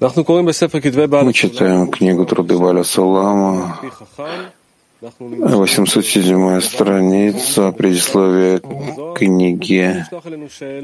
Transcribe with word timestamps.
Мы 0.00 1.32
читаем 1.34 1.90
книгу 1.90 2.24
Труды 2.24 2.56
Баля 2.56 2.84
Салама, 2.84 3.78
807 5.02 6.60
страница, 6.62 7.72
предисловие 7.72 8.60
книги 9.14 10.06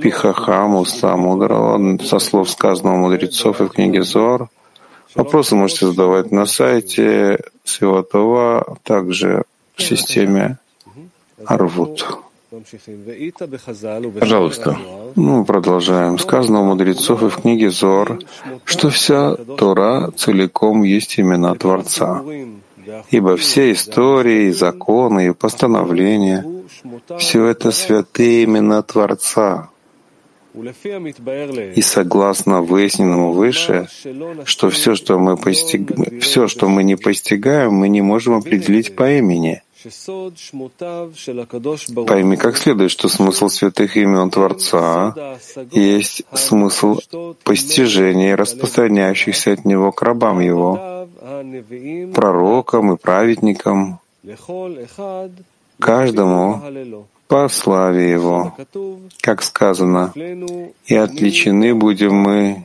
Пихахам, 0.03 0.77
уста 0.77 1.17
мудрого, 1.17 1.99
со 2.05 2.19
слов 2.19 2.51
сказанного 2.51 2.97
мудрецов 2.97 3.63
и 3.63 3.65
в 3.65 3.69
книге 3.71 4.03
Зор. 4.03 4.51
Вопросы 5.15 5.55
можете 5.55 5.87
задавать 5.87 6.31
на 6.31 6.45
сайте 6.45 7.41
Святого, 7.65 8.77
также 8.83 9.45
в 9.77 9.83
системе 9.83 10.59
Арвуд. 11.47 12.26
Пожалуйста. 14.21 14.79
Ну, 15.15 15.45
продолжаем. 15.45 16.19
Сказано 16.19 16.61
у 16.61 16.65
мудрецов 16.65 17.23
и 17.23 17.29
в 17.29 17.37
книге 17.39 17.71
Зор, 17.71 18.19
что 18.65 18.91
вся 18.91 19.35
Тора 19.35 20.11
целиком 20.17 20.83
есть 20.83 21.19
имена 21.21 21.55
Творца. 21.55 22.23
Ибо 23.11 23.37
все 23.37 23.73
истории, 23.73 24.51
законы 24.51 25.29
и 25.29 25.33
постановления— 25.33 26.45
все 27.19 27.47
это 27.47 27.71
святые 27.71 28.45
имена 28.45 28.83
Творца. 28.83 29.71
И 30.55 31.83
согласно 31.83 32.63
выясненному 32.63 33.33
выше, 33.33 33.89
что 34.45 34.71
все, 34.71 34.95
что 34.95 35.19
мы 35.19 35.37
постиг... 35.37 35.91
все, 36.23 36.49
что 36.49 36.69
мы 36.69 36.83
не 36.83 36.97
постигаем, 36.97 37.75
мы 37.75 37.89
не 37.89 38.01
можем 38.01 38.35
определить 38.35 38.97
по 38.97 39.19
имени— 39.19 39.63
Пойми 42.07 42.37
как 42.37 42.57
следует, 42.57 42.91
что 42.91 43.09
смысл 43.09 43.49
святых 43.49 43.97
имен 43.97 44.31
Творца 44.31 45.39
есть 45.71 46.23
смысл 46.33 46.99
постижения 47.45 48.37
распространяющихся 48.37 49.53
от 49.53 49.65
Него 49.65 49.93
к 49.93 50.03
рабам 50.03 50.41
Его, 50.41 51.09
пророкам 52.15 52.93
и 52.95 52.97
праведникам, 52.97 54.01
каждому 55.79 56.63
по 57.29 57.49
славе 57.49 58.11
Его, 58.11 58.55
как 59.21 59.43
сказано, 59.43 60.13
«И 60.87 60.95
отличены 60.95 61.75
будем 61.75 62.15
мы, 62.15 62.65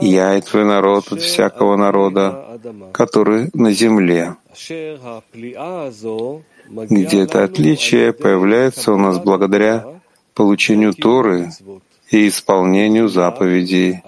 я 0.00 0.36
и 0.36 0.40
твой 0.40 0.64
народ 0.64 1.12
от 1.12 1.20
всякого 1.20 1.76
народа, 1.76 2.60
который 2.92 3.50
на 3.54 3.72
земле». 3.72 4.36
Где 6.70 7.22
это 7.22 7.44
отличие 7.44 8.12
появляется 8.12 8.92
у 8.92 8.98
нас 8.98 9.18
благодаря 9.18 9.86
получению 10.34 10.92
Торы 10.92 11.50
и 12.10 12.28
исполнению 12.28 13.08
заповедей. 13.08 14.02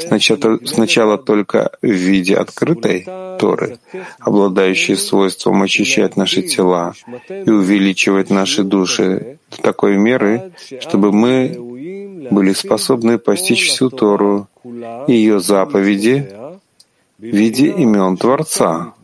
Сначала, 0.00 0.58
сначала 0.64 1.18
только 1.18 1.70
в 1.82 1.86
виде 1.86 2.34
открытой 2.36 3.06
Торы, 3.38 3.78
обладающей 4.20 4.96
свойством 4.96 5.62
очищать 5.62 6.16
наши 6.16 6.42
тела 6.42 6.94
и 7.28 7.50
увеличивать 7.50 8.30
наши 8.30 8.62
души 8.62 9.38
до 9.50 9.62
такой 9.62 9.96
меры, 9.96 10.52
чтобы 10.80 11.12
мы 11.12 11.56
были 12.30 12.52
способны 12.52 13.18
постичь 13.18 13.68
всю 13.68 13.90
Тору 13.90 14.48
и 15.06 15.12
ее 15.12 15.40
заповеди 15.40 16.32
в 17.18 17.24
виде 17.24 17.66
имен 17.68 18.16
Творца, 18.16 18.94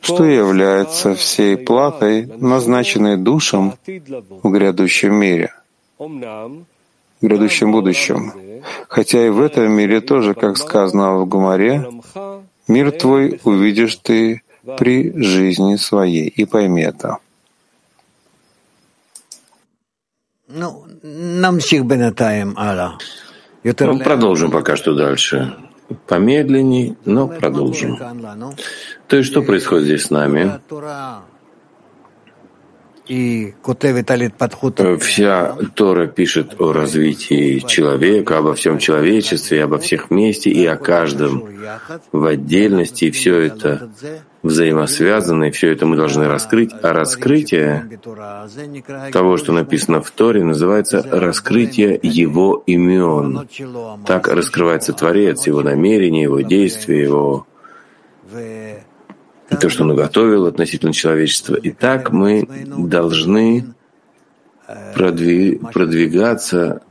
что 0.00 0.24
является 0.24 1.14
всей 1.14 1.56
платой, 1.56 2.26
назначенной 2.26 3.16
душам 3.16 3.74
в 3.86 4.50
грядущем 4.50 5.14
мире, 5.14 5.52
в 7.22 7.26
грядущем 7.26 7.72
будущем. 7.72 8.32
Хотя 8.88 9.26
и 9.26 9.30
в 9.30 9.40
этом 9.40 9.72
мире 9.72 10.00
тоже, 10.00 10.34
как 10.34 10.56
сказано 10.56 11.18
в 11.18 11.26
Гумаре, 11.26 11.88
мир 12.68 12.90
твой 12.92 13.40
увидишь 13.44 13.96
ты 13.96 14.42
при 14.78 15.12
жизни 15.16 15.76
своей. 15.76 16.28
И 16.28 16.44
пойми 16.44 16.82
это. 16.82 17.18
Ну, 20.48 20.84
продолжим 24.04 24.50
пока 24.50 24.76
что 24.76 24.94
дальше. 24.94 25.56
Помедленней, 26.06 26.96
но 27.04 27.28
продолжим. 27.28 27.98
То 29.08 29.16
есть 29.16 29.30
что 29.30 29.42
происходит 29.42 29.84
здесь 29.84 30.06
с 30.06 30.10
нами? 30.10 30.60
Вся 34.98 35.56
Тора 35.74 36.06
пишет 36.06 36.60
о 36.60 36.72
развитии 36.72 37.58
человека, 37.58 38.38
обо 38.38 38.54
всем 38.54 38.78
человечестве, 38.78 39.64
обо 39.64 39.78
всех 39.78 40.10
вместе 40.10 40.50
и 40.50 40.64
о 40.64 40.76
каждом 40.76 41.44
в 42.10 42.24
отдельности. 42.24 43.06
И 43.06 43.10
все 43.10 43.38
это 43.38 43.90
взаимосвязано, 44.42 45.44
и 45.44 45.50
все 45.50 45.72
это 45.72 45.84
мы 45.84 45.96
должны 45.96 46.26
раскрыть. 46.26 46.70
А 46.82 46.92
раскрытие 46.92 48.00
того, 49.12 49.36
что 49.36 49.52
написано 49.52 50.00
в 50.00 50.10
Торе, 50.10 50.42
называется 50.42 51.02
раскрытие 51.02 51.98
Его 52.02 52.62
имен. 52.66 53.46
Так 54.06 54.28
раскрывается 54.28 54.92
Творец, 54.94 55.46
Его 55.46 55.62
намерения, 55.62 56.22
Его 56.22 56.40
действия, 56.40 57.02
Его 57.02 57.46
и 59.52 59.56
то, 59.56 59.68
что 59.68 59.84
он 59.84 59.90
уготовил 59.90 60.46
относительно 60.46 60.92
человечества. 60.92 61.54
И 61.54 61.70
так 61.70 62.10
мы 62.10 62.48
должны 62.76 63.74
продвигаться, 64.94 66.82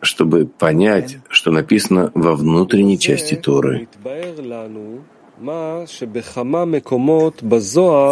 чтобы 0.00 0.46
понять, 0.46 1.18
что 1.28 1.50
написано 1.50 2.10
во 2.14 2.34
внутренней 2.36 2.98
части 2.98 3.34
Торы. 3.34 3.88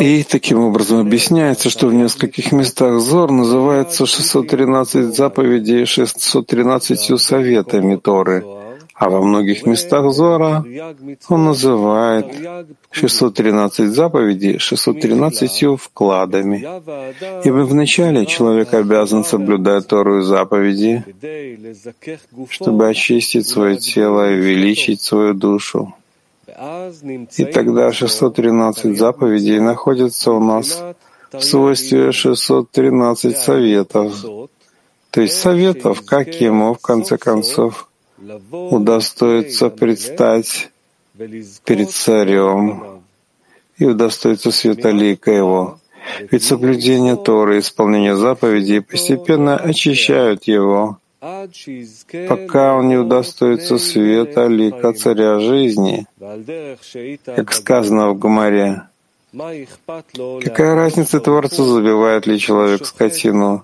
И 0.01 0.23
таким 0.23 0.61
образом 0.61 1.01
объясняется, 1.01 1.71
что 1.71 1.89
в 1.89 1.95
нескольких 1.95 2.53
местах 2.53 3.01
Зор 3.01 3.33
называется 3.33 4.07
613 4.07 5.15
заповедей 5.15 5.87
613 5.87 7.21
советами 7.21 7.97
Торы. 7.97 8.45
А 8.99 9.11
во 9.11 9.21
многих 9.21 9.67
местах 9.67 10.11
Зора 10.13 10.65
он 11.29 11.45
называет 11.45 12.27
613 12.91 13.95
заповедей 13.95 14.59
613 14.59 15.79
вкладами. 15.79 16.67
Ибо 17.45 17.67
вначале 17.67 18.25
человек 18.25 18.73
обязан 18.73 19.23
соблюдать 19.23 19.87
Тору 19.87 20.23
заповеди, 20.23 21.05
чтобы 22.49 22.89
очистить 22.89 23.47
свое 23.47 23.77
тело 23.77 24.31
и 24.31 24.41
увеличить 24.41 25.03
свою 25.03 25.35
душу. 25.35 25.95
И 27.37 27.45
тогда 27.45 27.93
613 27.93 28.97
заповедей 28.97 29.61
находятся 29.61 30.33
у 30.33 30.41
нас 30.41 30.83
в 31.33 31.41
свойстве 31.43 32.13
613 32.13 33.37
советов. 33.37 34.25
То 35.11 35.21
есть 35.21 35.35
советов, 35.39 36.03
как 36.07 36.29
ему, 36.41 36.73
в 36.73 36.79
конце 36.79 37.19
концов, 37.19 37.89
удостоится 38.51 39.71
предстать 39.71 40.71
перед 41.65 41.91
царем 41.91 43.03
и 43.79 43.85
удостоится 43.85 44.51
светолика 44.51 45.31
его. 45.31 45.79
Ведь 46.31 46.45
соблюдение 46.45 47.17
Торы 47.17 47.57
и 47.57 47.61
исполнение 47.61 48.17
заповедей 48.17 48.81
постепенно 48.81 49.57
очищают 49.57 50.45
его, 50.45 50.99
пока 52.29 52.77
он 52.77 52.89
не 52.89 52.97
удостоится 52.97 53.79
света 53.79 54.47
лика 54.47 54.93
царя 54.93 55.41
жизни, 55.41 56.07
как 57.25 57.53
сказано 57.53 58.11
в 58.11 58.19
Гумаре. 58.19 58.83
Какая 59.33 60.75
разница 60.75 61.21
Творцу, 61.21 61.65
забивает 61.65 62.27
ли 62.27 62.39
человек 62.39 62.87
скотину 62.87 63.63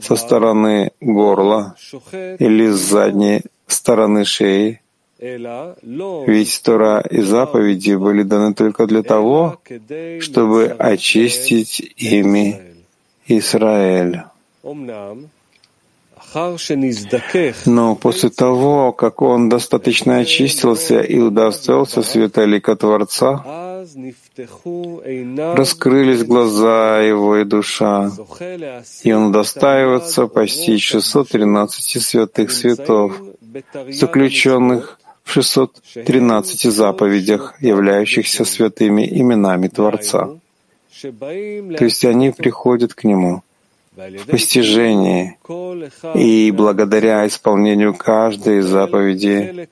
со 0.00 0.16
стороны 0.16 0.92
горла 1.00 1.74
или 2.12 2.70
с 2.70 2.76
задней 2.76 3.42
стороны 3.66 4.24
шеи, 4.24 4.80
ведь 5.18 6.62
Тора 6.62 7.00
и 7.10 7.20
заповеди 7.22 7.94
были 7.94 8.22
даны 8.22 8.54
только 8.54 8.86
для 8.86 9.02
того, 9.02 9.58
чтобы 10.20 10.66
очистить 10.78 11.80
ими 11.96 12.60
Израиль. 13.26 14.22
Но 17.66 17.96
после 17.96 18.30
того, 18.30 18.92
как 18.92 19.22
он 19.22 19.48
достаточно 19.48 20.18
очистился 20.18 21.00
и 21.00 21.18
удостоился 21.18 22.02
света 22.02 22.44
лика 22.44 22.76
Творца, 22.76 23.67
раскрылись 25.54 26.24
глаза 26.24 27.00
его 27.00 27.36
и 27.36 27.44
душа, 27.44 28.10
и 29.02 29.12
он 29.12 29.26
удостаивается 29.26 30.26
постичь 30.26 30.90
613 30.90 32.02
святых 32.02 32.50
святов, 32.50 33.20
заключенных 33.88 35.00
в 35.24 35.32
613 35.32 36.72
заповедях, 36.72 37.54
являющихся 37.60 38.44
святыми 38.44 39.06
именами 39.06 39.68
Творца. 39.68 40.30
То 41.00 41.84
есть 41.84 42.04
они 42.04 42.30
приходят 42.30 42.94
к 42.94 43.04
Нему 43.04 43.42
постижении, 44.26 45.38
и 46.14 46.50
благодаря 46.52 47.26
исполнению 47.26 47.94
каждой 47.94 48.60
заповеди 48.60 49.68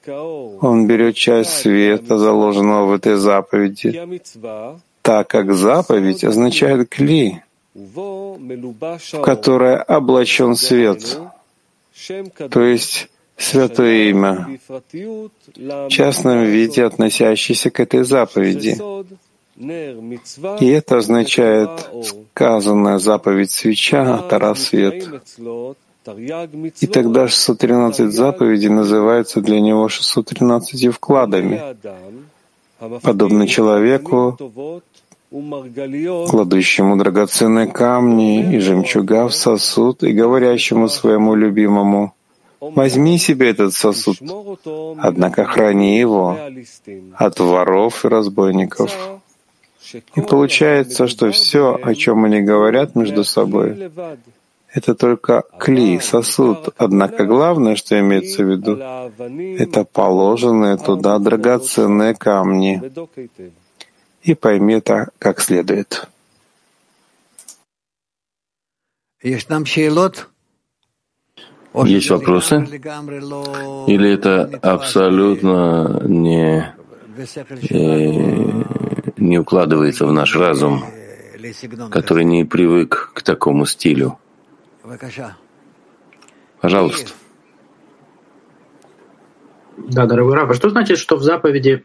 он 0.60 0.86
берет 0.86 1.14
часть 1.14 1.50
света, 1.50 2.18
заложенного 2.18 2.86
в 2.86 2.92
этой 2.94 3.16
заповеди, 3.16 4.20
так 5.02 5.28
как 5.28 5.54
заповедь 5.54 6.24
означает 6.24 6.88
кли, 6.88 7.42
в 7.74 8.38
которое 9.22 9.76
облачен 9.76 10.56
свет, 10.56 11.18
то 12.50 12.62
есть 12.62 13.08
святое 13.36 14.10
имя, 14.10 14.58
в 15.56 15.88
частном 15.88 16.44
виде 16.44 16.84
относящееся 16.84 17.70
к 17.70 17.80
этой 17.80 18.04
заповеди. 18.04 18.76
И 19.58 20.66
это 20.66 20.98
означает 20.98 21.70
сказанная 22.34 22.98
заповедь 22.98 23.50
свеча, 23.50 24.18
Тара 24.28 24.54
свет. 24.54 25.08
И 26.80 26.86
тогда 26.86 27.26
613 27.26 28.12
заповедей 28.12 28.68
называются 28.68 29.40
для 29.40 29.60
него 29.60 29.88
613 29.88 30.94
вкладами, 30.94 31.76
подобно 33.02 33.48
человеку, 33.48 34.36
кладущему 35.30 36.96
драгоценные 36.96 37.66
камни 37.66 38.54
и 38.54 38.58
жемчуга 38.58 39.26
в 39.26 39.34
сосуд 39.34 40.04
и 40.04 40.12
говорящему 40.12 40.88
своему 40.88 41.34
любимому, 41.34 42.12
«Возьми 42.60 43.18
себе 43.18 43.50
этот 43.50 43.74
сосуд, 43.74 44.18
однако 44.98 45.44
храни 45.44 45.98
его 45.98 46.38
от 47.16 47.40
воров 47.40 48.04
и 48.04 48.08
разбойников». 48.08 48.96
И 50.14 50.20
получается, 50.20 51.06
что 51.06 51.30
все, 51.30 51.78
о 51.82 51.94
чем 51.94 52.24
они 52.24 52.40
говорят 52.40 52.96
между 52.96 53.24
собой, 53.24 53.90
это 54.72 54.94
только 54.94 55.42
кли, 55.58 56.00
сосуд. 56.00 56.74
Однако 56.76 57.24
главное, 57.24 57.76
что 57.76 57.98
имеется 57.98 58.42
в 58.44 58.50
виду, 58.50 58.76
это 58.76 59.84
положенные 59.84 60.76
туда 60.76 61.18
драгоценные 61.18 62.14
камни. 62.14 62.82
И 64.22 64.34
пойми 64.34 64.74
это 64.74 65.08
как 65.18 65.40
следует. 65.40 66.08
Есть 71.84 72.10
вопросы? 72.10 72.56
Или 73.86 74.12
это 74.12 74.50
абсолютно 74.62 76.00
не, 76.04 76.74
не 79.16 79.38
укладывается 79.38 80.06
в 80.06 80.12
наш 80.12 80.36
разум, 80.36 80.84
который 81.90 82.24
не 82.24 82.44
привык 82.44 83.12
к 83.14 83.22
такому 83.22 83.66
стилю. 83.66 84.18
Пожалуйста. 86.60 87.12
Да, 89.76 90.06
дорогой 90.06 90.34
Раф, 90.34 90.50
а 90.50 90.54
что 90.54 90.70
значит, 90.70 90.98
что 90.98 91.16
в 91.16 91.22
заповеди 91.22 91.84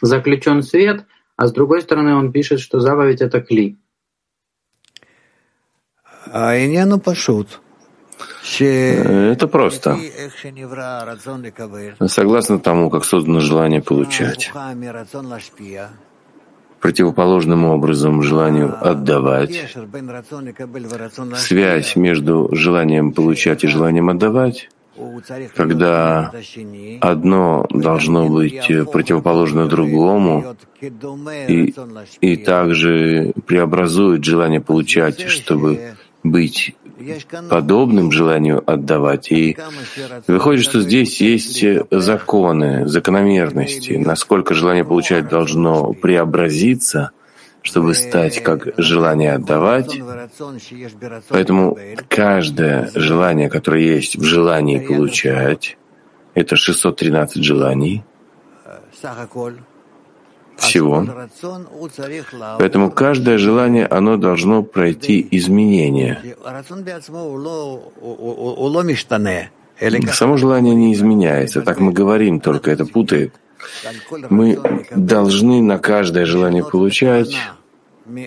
заключен 0.00 0.62
свет, 0.62 1.06
а 1.36 1.46
с 1.46 1.52
другой 1.52 1.82
стороны 1.82 2.14
он 2.14 2.32
пишет, 2.32 2.60
что 2.60 2.80
заповедь— 2.80 3.20
это 3.22 3.40
кли? 3.40 3.78
А 6.26 6.54
это 6.54 6.98
просто. 9.48 9.98
Согласно 12.06 12.58
тому, 12.58 12.90
как 12.90 13.04
создано 13.04 13.40
желание 13.40 13.82
получать, 13.82 14.52
противоположным 16.84 17.64
образом 17.64 18.22
желанию 18.22 18.76
отдавать, 18.78 19.74
связь 21.34 21.96
между 21.96 22.50
желанием 22.52 23.12
получать 23.12 23.64
и 23.64 23.68
желанием 23.68 24.10
отдавать, 24.10 24.68
когда 25.56 26.30
одно 27.00 27.66
должно 27.70 28.28
быть 28.28 28.70
противоположно 28.92 29.66
другому 29.66 30.56
и, 31.48 31.74
и 32.20 32.36
также 32.36 33.32
преобразует 33.46 34.22
желание 34.22 34.60
получать, 34.60 35.22
чтобы 35.22 35.94
быть 36.22 36.76
подобным 37.48 38.10
желанию 38.12 38.62
отдавать. 38.64 39.30
И 39.32 39.56
выходит, 40.26 40.64
что 40.64 40.80
здесь 40.80 41.20
есть 41.20 41.64
законы, 41.90 42.86
закономерности, 42.86 43.92
насколько 43.92 44.54
желание 44.54 44.84
получать 44.84 45.28
должно 45.28 45.92
преобразиться, 45.92 47.10
чтобы 47.62 47.94
стать 47.94 48.42
как 48.42 48.68
желание 48.76 49.32
отдавать. 49.32 49.98
Поэтому 51.28 51.78
каждое 52.08 52.90
желание, 52.94 53.48
которое 53.48 53.82
есть 53.82 54.16
в 54.16 54.22
желании 54.22 54.78
получать, 54.78 55.78
это 56.34 56.56
613 56.56 57.42
желаний, 57.42 58.04
всего. 60.56 61.06
Поэтому 62.58 62.90
каждое 62.90 63.38
желание, 63.38 63.86
оно 63.86 64.16
должно 64.16 64.62
пройти 64.62 65.26
изменения. 65.30 66.22
Само 70.12 70.36
желание 70.36 70.74
не 70.74 70.94
изменяется. 70.94 71.62
Так 71.62 71.80
мы 71.80 71.92
говорим, 71.92 72.40
только 72.40 72.70
это 72.70 72.86
путает. 72.86 73.34
Мы 74.30 74.58
должны 74.94 75.62
на 75.62 75.78
каждое 75.78 76.26
желание 76.26 76.64
получать 76.64 77.34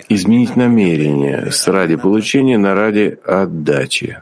изменить 0.08 0.56
намерение 0.56 1.52
с 1.52 1.68
ради 1.68 1.96
получения 1.96 2.58
на 2.58 2.74
ради 2.74 3.18
отдачи. 3.24 4.20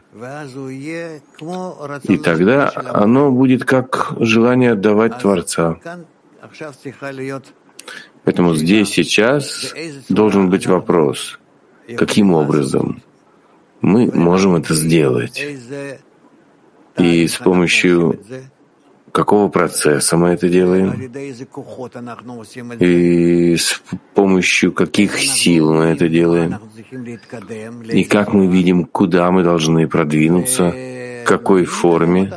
И 2.03 2.17
тогда 2.17 2.71
оно 2.75 3.31
будет 3.31 3.65
как 3.65 4.13
желание 4.19 4.73
отдавать 4.73 5.19
Творца. 5.19 5.77
Поэтому 8.27 8.55
здесь 8.55 8.89
сейчас 8.89 9.73
должен 10.09 10.49
быть 10.49 10.67
вопрос, 10.67 11.39
каким 11.95 12.33
образом 12.33 13.01
мы 13.79 14.11
можем 14.13 14.55
это 14.55 14.73
сделать. 14.73 15.41
И 16.97 17.25
с 17.25 17.37
помощью 17.37 18.19
какого 19.13 19.47
процесса 19.47 20.17
мы 20.17 20.31
это 20.31 20.49
делаем? 20.49 21.09
И 22.81 23.55
с 23.55 23.81
помощью 24.13 24.73
каких 24.73 25.17
сил 25.19 25.73
мы 25.73 25.85
это 25.85 26.09
делаем? 26.09 26.59
И 27.85 28.03
как 28.03 28.33
мы 28.33 28.47
видим, 28.47 28.83
куда 28.83 29.31
мы 29.31 29.43
должны 29.43 29.87
продвинуться 29.87 30.75
какой 31.27 31.65
форме 31.65 32.31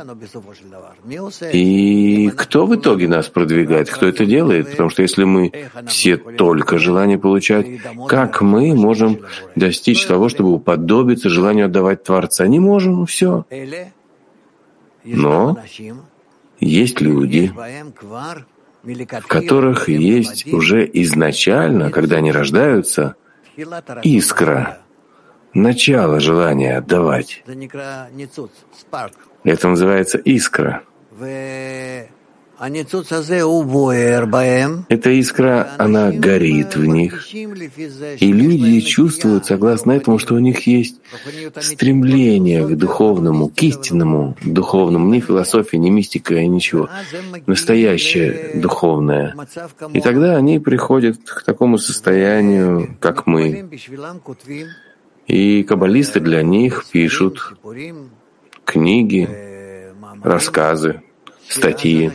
и 1.53 2.29
кто 2.35 2.65
в 2.65 2.75
итоге 2.75 3.07
нас 3.07 3.29
продвигает, 3.29 3.89
кто 3.89 4.05
это 4.05 4.25
делает. 4.25 4.69
Потому 4.71 4.89
что 4.89 5.01
если 5.01 5.23
мы 5.23 5.51
все 5.87 6.17
только 6.17 6.77
желание 6.77 7.17
получать, 7.17 7.67
как 8.09 8.41
мы 8.41 8.75
можем 8.75 9.21
достичь 9.55 10.05
того, 10.05 10.27
чтобы 10.27 10.51
уподобиться 10.51 11.29
желанию 11.29 11.65
отдавать 11.67 12.03
Творца? 12.03 12.45
Не 12.47 12.59
можем, 12.59 13.05
все. 13.05 13.45
Но 15.05 15.57
есть 16.59 16.99
люди, 16.99 17.53
в 18.83 19.27
которых 19.27 19.87
есть 19.87 20.51
уже 20.51 20.89
изначально, 20.93 21.91
когда 21.91 22.17
они 22.17 22.31
рождаются, 22.31 23.15
искра, 24.03 24.79
начало 25.53 26.19
желания 26.19 26.77
отдавать. 26.77 27.43
Это 29.43 29.67
называется 29.67 30.17
искра. 30.17 30.83
Эта 34.89 35.09
искра, 35.19 35.75
она 35.79 36.11
горит 36.11 36.75
в 36.75 36.85
них, 36.85 37.33
и 37.33 38.31
люди 38.31 38.81
чувствуют, 38.81 39.47
согласно 39.47 39.93
этому, 39.93 40.19
что 40.19 40.35
у 40.35 40.39
них 40.39 40.67
есть 40.67 41.01
стремление 41.59 42.67
к 42.67 42.77
духовному, 42.77 43.49
к 43.49 43.63
истинному 43.63 44.37
духовному, 44.43 45.11
не 45.11 45.21
философия, 45.21 45.79
не 45.79 45.89
мистика 45.89 46.35
и 46.35 46.47
ничего, 46.47 46.87
настоящее 47.47 48.51
духовное. 48.61 49.35
И 49.93 49.99
тогда 49.99 50.37
они 50.37 50.59
приходят 50.59 51.17
к 51.17 51.41
такому 51.43 51.79
состоянию, 51.79 52.95
как 52.99 53.25
мы. 53.25 53.67
И 55.31 55.63
каббалисты 55.63 56.19
для 56.19 56.43
них 56.43 56.85
пишут 56.91 57.53
книги, 58.65 59.29
рассказы, 60.21 61.03
статьи. 61.47 62.11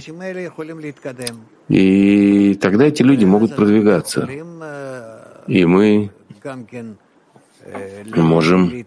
И 1.69 2.55
тогда 2.61 2.85
эти 2.85 3.03
люди 3.03 3.25
могут 3.25 3.57
продвигаться. 3.57 4.29
И 5.47 5.65
мы 5.65 6.11
можем 8.17 8.85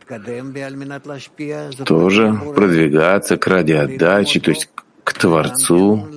тоже 1.85 2.39
продвигаться 2.53 3.35
к 3.37 3.47
ради 3.47 3.71
отдачи, 3.71 4.39
то 4.39 4.51
есть 4.51 4.69
к 5.03 5.13
Творцу, 5.13 6.07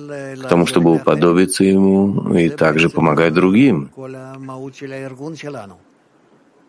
к 0.43 0.47
тому, 0.47 0.67
чтобы 0.67 0.93
уподобиться 0.93 1.63
Ему 1.63 2.31
и 2.35 2.49
также 2.49 2.89
помогать 2.89 3.33
другим. 3.33 3.89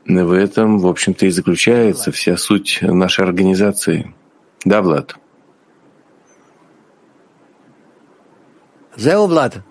В 0.06 0.32
этом, 0.32 0.78
в 0.78 0.86
общем-то, 0.86 1.26
и 1.26 1.30
заключается 1.30 2.12
вся 2.12 2.36
суть 2.36 2.80
нашей 2.82 3.24
организации. 3.24 4.14
Да, 4.64 4.82
Влад? 4.82 5.16
Зео, 8.96 9.26
Влад. 9.26 9.62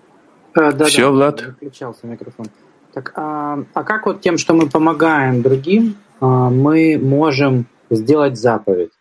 А, 0.54 0.72
да, 0.72 0.84
Все, 0.86 1.02
да, 1.02 1.10
Влад? 1.10 1.46
Выключался 1.46 2.06
микрофон. 2.06 2.46
Так, 2.92 3.12
а, 3.16 3.64
а 3.74 3.84
как 3.84 4.06
вот 4.06 4.20
тем, 4.20 4.38
что 4.38 4.54
мы 4.54 4.68
помогаем 4.68 5.42
другим, 5.42 5.96
а, 6.20 6.50
мы 6.50 6.98
можем 7.00 7.66
сделать 7.90 8.38
заповедь 8.38 8.92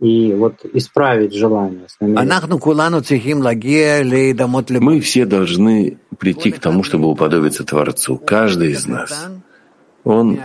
и 0.00 0.34
вот 0.34 0.64
исправить 0.72 1.34
желание? 1.34 1.86
Мы 4.80 5.00
все 5.00 5.24
должны 5.24 5.98
прийти 6.18 6.50
к 6.50 6.58
тому, 6.58 6.82
чтобы 6.82 7.08
уподобиться 7.08 7.64
Творцу. 7.64 8.18
Каждый 8.18 8.72
из 8.72 8.86
нас. 8.86 9.28
Он 10.04 10.40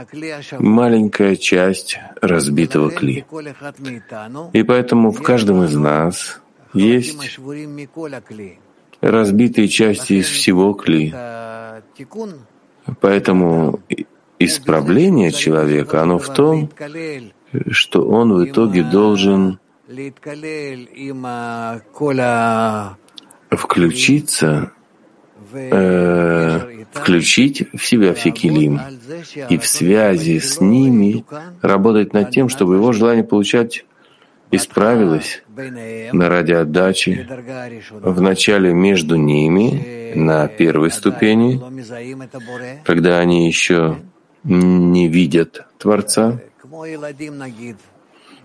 маленькая 0.59 1.35
часть 1.35 1.99
разбитого 2.21 2.91
кли. 2.91 3.25
И 4.53 4.63
поэтому 4.63 5.11
в 5.11 5.21
каждом 5.23 5.63
из 5.63 5.75
нас 5.75 6.41
есть 6.73 7.39
разбитые 9.01 9.67
части 9.67 10.13
из 10.13 10.27
всего 10.27 10.73
кли. 10.73 11.13
Поэтому 13.01 13.79
исправление 14.39 15.31
человека, 15.31 16.01
оно 16.01 16.19
в 16.19 16.33
том, 16.33 16.69
что 17.71 18.07
он 18.07 18.33
в 18.33 18.45
итоге 18.45 18.83
должен 18.83 19.59
включиться, 23.51 24.71
э, 25.57 26.83
включить 26.91 27.67
в 27.73 27.85
себя 27.85 28.13
все 28.13 28.31
килим 28.31 28.79
и 29.49 29.57
в 29.57 29.67
связи 29.67 30.39
с 30.39 30.61
ними 30.61 31.25
работать 31.61 32.13
над 32.13 32.31
тем, 32.31 32.49
чтобы 32.49 32.75
его 32.75 32.91
желание 32.91 33.23
получать 33.23 33.85
исправилось 34.51 35.43
на 36.13 36.29
ради 36.29 36.53
отдачи 36.53 37.27
вначале 37.91 38.73
между 38.73 39.15
ними 39.15 40.13
на 40.15 40.47
первой 40.47 40.91
ступени, 40.91 41.61
когда 42.83 43.19
они 43.19 43.47
еще 43.47 43.97
не 44.43 45.07
видят 45.07 45.65
Творца, 45.77 46.39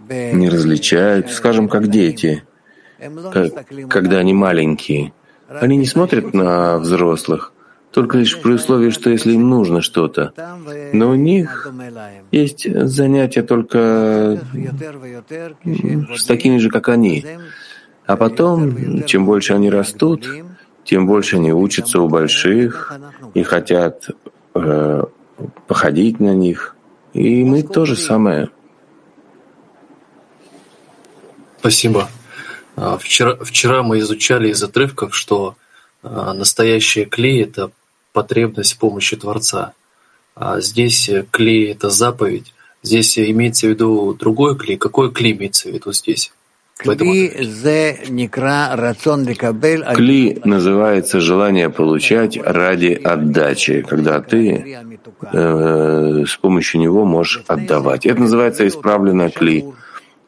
не 0.09 0.49
различают, 0.49 1.31
скажем, 1.31 1.69
как 1.69 1.89
дети, 1.89 2.43
когда 3.89 4.19
они 4.19 4.35
маленькие. 4.35 5.13
Они 5.61 5.77
не 5.77 5.87
смотрят 5.87 6.35
на 6.35 6.79
взрослых, 6.79 7.53
только 7.93 8.19
лишь 8.19 8.41
при 8.41 8.53
условии, 8.53 8.91
что 8.91 9.11
если 9.11 9.33
им 9.33 9.49
нужно 9.49 9.83
что-то. 9.83 10.33
Но 10.93 11.11
у 11.11 11.15
них 11.15 11.71
есть 12.31 12.67
занятия 12.89 13.43
только 13.43 14.41
с 16.17 16.25
такими 16.25 16.59
же, 16.59 16.71
как 16.71 16.89
они. 16.89 17.25
А 18.07 18.17
потом, 18.17 19.05
чем 19.05 19.27
больше 19.27 19.53
они 19.53 19.71
растут, 19.71 20.27
тем 20.85 21.07
больше 21.07 21.37
они 21.37 21.53
учатся 21.53 22.01
у 22.01 22.09
больших 22.09 22.93
и 23.35 23.43
хотят 23.43 24.09
э, 24.55 25.05
походить 25.67 26.19
на 26.19 26.35
них. 26.35 26.75
И 27.13 27.45
мы 27.45 27.63
то 27.63 27.85
же 27.85 27.95
самое. 27.95 28.49
Спасибо. 31.61 32.09
А, 32.77 32.99
вчера, 32.99 33.37
вчера 33.41 33.83
мы 33.83 33.99
изучали 33.99 34.49
из 34.49 34.63
отрывков, 34.63 35.15
что 35.15 35.57
а, 36.03 36.33
настоящая 36.35 37.05
клей— 37.05 37.43
это 37.45 37.71
потребность 38.13 38.75
в 38.75 38.79
помощи 38.79 39.17
Творца. 39.17 39.73
А 40.35 40.61
здесь 40.61 41.11
клей— 41.31 41.71
это 41.73 41.91
заповедь. 41.91 42.55
Здесь 42.83 43.19
имеется 43.19 43.67
в 43.67 43.71
виду 43.71 44.15
другой 44.15 44.57
клей. 44.57 44.77
Какой 44.77 45.13
клей 45.13 45.33
имеется 45.33 45.69
в 45.69 45.73
виду 45.73 45.93
здесь? 45.93 46.33
Кли 49.95 50.41
называется 50.45 51.21
желание 51.21 51.71
получать 51.71 52.37
ради 52.43 52.93
отдачи, 52.93 53.83
когда 53.83 54.21
ты 54.21 54.79
э, 55.33 56.25
с 56.27 56.37
помощью 56.37 56.81
него 56.81 57.05
можешь 57.05 57.45
отдавать. 57.47 58.07
Это 58.07 58.21
называется 58.21 58.67
исправленная 58.67 59.31
кли. 59.31 59.65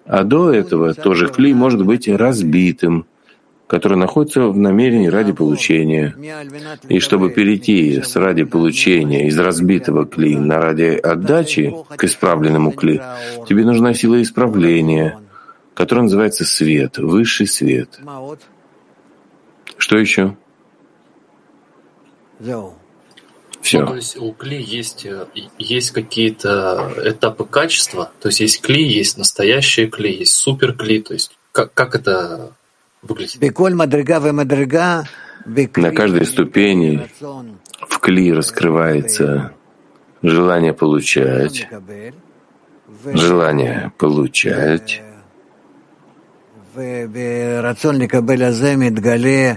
А 0.06 0.22
до 0.24 0.52
этого 0.52 0.94
тоже 0.94 1.28
кли 1.28 1.54
может 1.54 1.84
быть 1.84 2.08
разбитым, 2.08 3.06
который 3.66 3.96
находится 3.96 4.48
в 4.48 4.58
намерении 4.58 5.08
ради 5.08 5.32
получения. 5.32 6.14
И 6.88 7.00
чтобы 7.00 7.30
перейти 7.30 8.02
с 8.02 8.14
ради 8.16 8.44
получения 8.44 9.26
из 9.28 9.38
разбитого 9.38 10.04
кли 10.04 10.36
на 10.36 10.60
ради 10.60 10.98
отдачи 11.02 11.74
к 11.96 12.04
исправленному 12.04 12.72
кли, 12.72 13.00
тебе 13.48 13.64
нужна 13.64 13.94
сила 13.94 14.20
исправления, 14.20 15.18
которая 15.72 16.04
называется 16.04 16.44
свет, 16.44 16.98
высший 16.98 17.46
свет. 17.46 17.98
Что 19.78 19.98
еще? 19.98 20.36
Все. 23.64 23.80
Ну, 23.80 23.86
то 23.86 23.96
есть 23.96 24.18
у 24.18 24.30
кли 24.32 24.62
есть, 24.62 25.06
э, 25.06 25.24
есть 25.58 25.92
какие-то 25.92 26.92
этапы 27.02 27.46
качества, 27.46 28.12
то 28.20 28.28
есть 28.28 28.40
есть 28.40 28.60
кли, 28.60 28.86
есть 28.86 29.16
настоящие 29.16 29.86
кли, 29.86 30.14
есть 30.18 30.34
супер 30.34 30.74
кли, 30.74 31.00
то 31.00 31.14
есть 31.14 31.34
как, 31.50 31.72
как 31.72 31.94
это 31.94 32.52
на 35.76 35.92
каждой 35.92 36.26
ступени 36.26 37.08
в 37.88 37.98
кли 38.00 38.34
раскрывается 38.34 39.52
желание 40.22 40.74
получать, 40.74 41.66
желание 43.14 43.92
получать, 43.96 45.00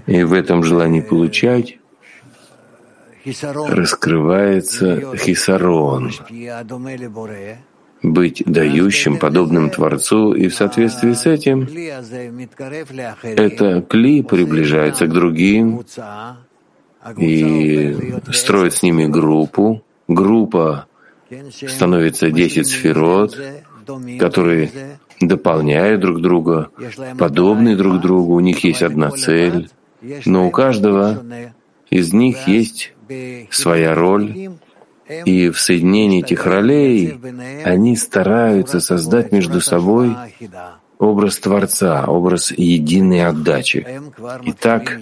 и 0.07 0.23
в 0.23 0.33
этом 0.33 0.63
желании 0.63 1.01
получать 1.01 1.77
раскрывается 3.67 5.15
хисарон, 5.17 6.11
быть 8.03 8.43
дающим, 8.45 9.17
подобным 9.17 9.69
Творцу, 9.69 10.33
и 10.33 10.47
в 10.47 10.55
соответствии 10.55 11.13
с 11.13 11.25
этим. 11.25 11.67
Это 13.23 13.81
кли 13.81 14.21
приближается 14.21 15.07
к 15.07 15.13
другим 15.13 15.83
и 17.17 18.15
строит 18.31 18.73
с 18.73 18.83
ними 18.83 19.05
группу. 19.05 19.83
Группа 20.07 20.85
становится 21.51 22.31
10 22.31 22.67
сферот, 22.67 23.37
которые 24.19 24.71
дополняют 25.19 26.01
друг 26.01 26.21
друга, 26.21 26.69
подобны 27.17 27.75
друг 27.75 27.99
другу, 27.99 28.35
у 28.35 28.39
них 28.39 28.63
есть 28.63 28.83
одна 28.83 29.09
цель, 29.11 29.69
но 30.25 30.47
у 30.47 30.51
каждого 30.51 31.23
из 31.89 32.13
них 32.13 32.47
есть 32.47 32.93
своя 33.49 33.95
роль, 33.95 34.51
и 35.25 35.49
в 35.49 35.59
соединении 35.59 36.19
этих 36.19 36.45
ролей 36.45 37.19
они 37.63 37.95
стараются 37.95 38.79
создать 38.79 39.31
между 39.31 39.61
собой 39.61 40.15
образ 40.99 41.37
Творца, 41.37 42.05
образ 42.05 42.51
единой 42.51 43.25
отдачи. 43.25 43.87
И 44.43 44.51
так 44.51 44.97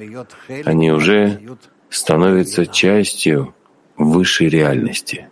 они 0.65 0.91
уже 0.91 1.41
становятся 1.89 2.65
частью 2.67 3.55
высшей 3.97 4.49
реальности. 4.49 5.29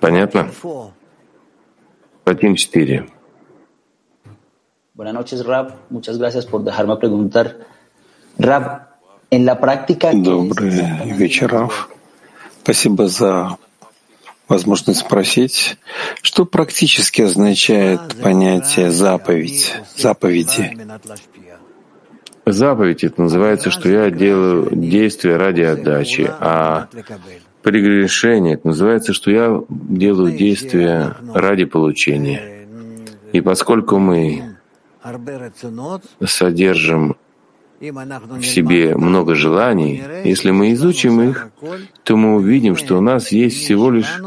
Понятно? 0.00 0.50
Патин 2.24 2.56
4. 2.56 3.06
Buenas 4.94 5.14
noches, 5.14 5.44
Rab. 5.44 5.74
Muchas 5.90 6.18
gracias 6.18 6.46
por 6.46 6.62
dejarme 6.62 6.96
preguntar. 6.96 7.56
Rab, 8.38 8.93
Добрый 9.30 10.70
вечер, 11.16 11.48
Раф. 11.52 11.88
Спасибо 12.62 13.08
за 13.08 13.56
возможность 14.48 15.00
спросить, 15.00 15.76
что 16.22 16.44
практически 16.44 17.22
означает 17.22 18.00
понятие 18.22 18.90
заповедь, 18.90 19.74
заповеди. 19.96 20.76
Заповедь 22.46 23.04
это 23.04 23.22
называется, 23.22 23.70
что 23.70 23.88
я 23.88 24.10
делаю 24.10 24.68
действия 24.70 25.36
ради 25.36 25.62
отдачи, 25.62 26.30
а 26.40 26.88
прегрешение 27.62 28.54
это 28.54 28.68
называется, 28.68 29.14
что 29.14 29.30
я 29.30 29.62
делаю 29.68 30.32
действия 30.32 31.16
ради 31.32 31.64
получения. 31.64 32.66
И 33.32 33.40
поскольку 33.40 33.98
мы 33.98 34.56
содержим 36.24 37.16
в 37.90 38.42
себе 38.44 38.96
много 38.96 39.34
желаний, 39.34 40.02
если 40.24 40.50
мы 40.50 40.72
изучим 40.72 41.20
их, 41.22 41.48
то 42.04 42.16
мы 42.16 42.36
увидим, 42.36 42.76
что 42.76 42.96
у 42.98 43.00
нас 43.00 43.32
есть 43.32 43.58
всего 43.58 43.90
лишь 43.90 44.20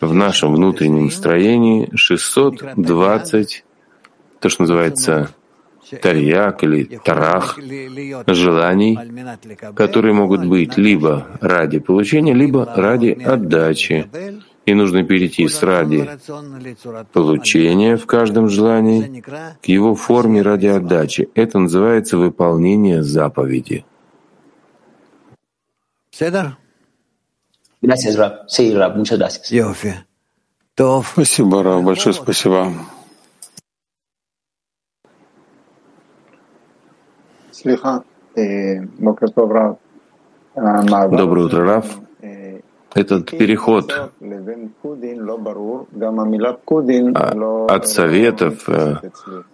в 0.00 0.14
нашем 0.14 0.54
внутреннем 0.54 1.10
строении 1.10 1.88
620, 1.94 3.64
то, 4.40 4.48
что 4.48 4.62
называется 4.62 5.30
тарьяк 6.00 6.64
или 6.64 6.84
тарах, 7.04 7.58
желаний, 8.26 8.98
которые 9.74 10.14
могут 10.14 10.44
быть 10.46 10.76
либо 10.76 11.26
ради 11.40 11.78
получения, 11.78 12.34
либо 12.34 12.64
ради 12.74 13.10
отдачи. 13.10 14.08
И 14.64 14.74
нужно 14.74 15.02
перейти 15.02 15.48
с 15.48 15.62
ради 15.62 16.08
получения 17.12 17.96
в 17.96 18.06
каждом 18.06 18.48
желании 18.48 19.22
к 19.60 19.66
его 19.66 19.94
форме 19.96 20.42
ради 20.42 20.66
отдачи. 20.66 21.28
Это 21.34 21.58
называется 21.58 22.16
выполнение 22.16 23.02
заповеди. 23.02 23.84
Спасибо, 31.12 31.62
Рав, 31.64 31.82
большое 31.82 32.14
спасибо. 32.14 32.72
Доброе 40.54 41.46
утро, 41.46 41.64
Рав. 41.64 41.86
Этот 42.94 43.30
переход 43.30 43.92
от 47.68 47.88
советов 47.88 48.68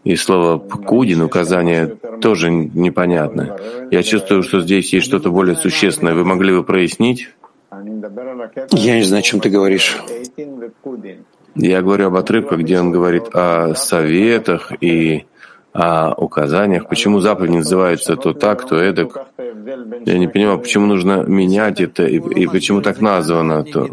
и 0.04 0.16
слова 0.16 0.58
«пкудин» 0.58 1.22
указание 1.22 1.86
тоже 2.20 2.50
непонятно. 2.50 3.56
Я 3.90 4.02
чувствую, 4.02 4.42
что 4.42 4.60
здесь 4.60 4.92
есть 4.92 5.06
что-то 5.06 5.30
более 5.30 5.54
существенное. 5.54 6.14
Вы 6.14 6.24
могли 6.24 6.52
бы 6.52 6.64
прояснить? 6.64 7.28
Я 8.70 8.96
не 8.96 9.04
знаю, 9.04 9.20
о 9.20 9.22
чем 9.22 9.40
ты 9.40 9.50
говоришь. 9.50 9.96
Я 11.54 11.82
говорю 11.82 12.06
об 12.08 12.16
отрывках, 12.16 12.58
где 12.60 12.78
он 12.80 12.90
говорит 12.90 13.24
о 13.34 13.74
советах 13.74 14.72
и 14.80 15.26
о 15.72 16.14
указаниях. 16.14 16.88
Почему 16.88 17.20
заповедь 17.20 17.52
называется 17.52 18.16
то 18.16 18.32
так, 18.32 18.66
то 18.66 18.76
эдак? 18.76 19.28
Я 20.06 20.18
не 20.18 20.28
понимаю, 20.28 20.58
почему 20.58 20.86
нужно 20.86 21.24
менять 21.26 21.80
это 21.80 22.04
и, 22.04 22.16
и 22.16 22.46
почему 22.46 22.80
так 22.80 23.00
названо. 23.00 23.64
То... 23.64 23.88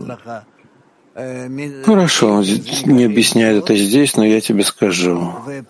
Хорошо, 1.86 2.44
не 2.86 3.06
объясняет 3.06 3.64
это 3.64 3.76
здесь, 3.76 4.18
но 4.18 4.26
я 4.26 4.42
тебе 4.42 4.64
скажу. 4.64 5.32
Э, 5.48 5.64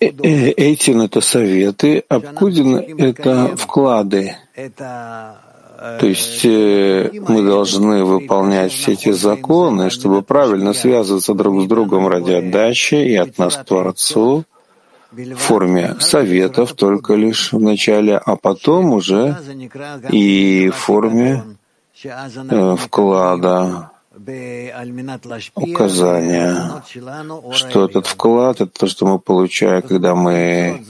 э, 0.00 0.52
Эйтин— 0.56 1.00
это 1.02 1.20
советы, 1.20 2.02
а 2.08 2.18
Пкудин— 2.18 2.76
это 2.98 3.56
вклады. 3.56 4.36
То 6.00 6.06
есть 6.06 6.44
э, 6.44 7.10
мы 7.28 7.42
должны 7.44 8.02
выполнять 8.02 8.72
все 8.72 8.94
эти 8.94 9.12
законы, 9.12 9.90
чтобы 9.90 10.22
правильно 10.22 10.72
связываться 10.72 11.34
друг 11.34 11.62
с 11.62 11.66
другом 11.66 12.08
ради 12.08 12.32
отдачи 12.32 12.96
и 12.96 13.14
от 13.14 13.38
нас 13.38 13.56
к 13.56 13.64
Творцу 13.64 14.44
в 15.12 15.36
форме 15.36 15.96
советов 16.00 16.72
только 16.74 17.14
лишь 17.14 17.52
в 17.52 17.60
начале, 17.60 18.16
а 18.16 18.36
потом 18.36 18.92
уже 18.92 19.36
и 20.10 20.70
в 20.70 20.76
форме 20.76 21.44
э, 22.04 22.76
вклада 22.76 23.90
указания, 25.54 26.82
что 27.52 27.84
этот 27.84 28.06
вклад— 28.06 28.60
это 28.62 28.72
то, 28.80 28.86
что 28.86 29.06
мы 29.06 29.18
получаем, 29.18 29.82
когда 29.82 30.14
мы 30.14 30.82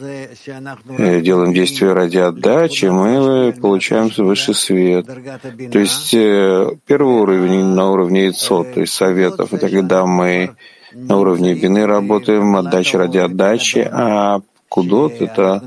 э, 0.98 1.20
делаем 1.20 1.52
действия 1.52 1.92
ради 1.92 2.18
отдачи, 2.18 2.86
мы 2.86 3.52
получаем 3.52 4.10
высший 4.16 4.54
свет. 4.54 5.06
То 5.06 5.78
есть 5.78 6.14
э, 6.14 6.70
первый 6.86 7.14
уровень 7.16 7.64
на 7.64 7.90
уровне 7.90 8.28
ИЦО, 8.30 8.64
то 8.64 8.80
есть 8.80 8.94
советов, 8.94 9.52
это 9.52 9.68
когда 9.68 10.06
мы 10.06 10.56
на 10.96 11.18
уровне 11.18 11.54
бины 11.54 11.86
работаем, 11.86 12.56
отдача 12.56 12.98
ради 12.98 13.18
отдачи, 13.18 13.88
а 13.90 14.40
кудот— 14.68 15.12
это 15.20 15.62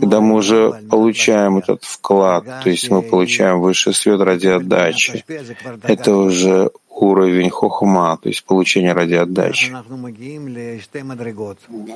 когда 0.00 0.20
мы 0.20 0.36
уже 0.36 0.72
получаем 0.90 1.58
этот 1.58 1.84
вклад, 1.84 2.44
то 2.62 2.70
есть 2.70 2.90
мы 2.90 3.02
получаем 3.02 3.60
высший 3.60 3.94
свет 3.94 4.20
ради 4.20 4.48
отдачи. 4.48 5.24
Это 5.82 6.16
уже 6.16 6.70
уровень 6.88 7.50
хохма, 7.50 8.18
то 8.22 8.28
есть 8.28 8.44
получение 8.44 8.92
ради 8.92 9.14
отдачи. 9.14 9.72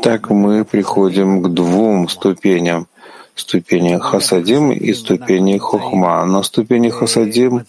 Так 0.02 0.30
мы 0.30 0.64
приходим 0.64 1.42
к 1.42 1.48
двум 1.48 2.08
ступеням 2.08 2.86
ступени 3.34 3.98
хасадим 3.98 4.72
и 4.72 4.92
ступени 4.92 5.58
хохма. 5.58 6.24
На 6.26 6.42
ступени 6.42 6.90
хасадим 6.90 7.64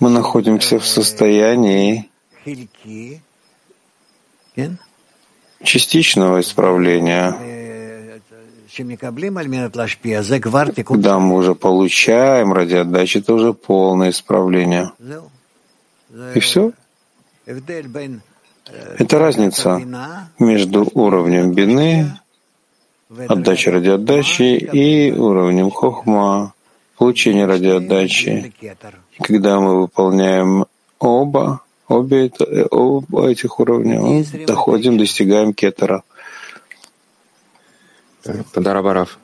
мы 0.00 0.10
находимся 0.10 0.78
в 0.78 0.86
состоянии 0.86 2.08
частичного 5.62 6.40
исправления, 6.40 7.36
когда 10.84 11.18
мы 11.18 11.36
уже 11.36 11.54
получаем 11.54 12.52
ради 12.52 12.74
отдачи, 12.76 13.18
это 13.18 13.34
уже 13.34 13.52
полное 13.52 14.10
исправление. 14.10 14.92
И 16.34 16.40
все. 16.40 16.72
Это 18.98 19.18
разница 19.18 19.80
между 20.38 20.88
уровнем 20.94 21.52
бины, 21.52 22.18
отдачи 23.28 23.68
ради 23.68 23.88
отдачи, 23.88 24.56
и 24.56 25.12
уровнем 25.12 25.70
хохма, 25.70 26.54
получения 26.96 27.46
ради 27.46 27.68
отдачи. 27.68 28.52
И 28.60 29.22
когда 29.22 29.60
мы 29.60 29.80
выполняем 29.80 30.66
оба, 30.98 31.60
обе, 31.92 32.30
оба 32.70 33.28
этих 33.28 33.60
уровня, 33.60 34.00
мы 34.00 34.24
доходим, 34.46 34.98
достигаем 34.98 35.52
кетера. 35.52 36.02
Подарабарав. 38.52 39.18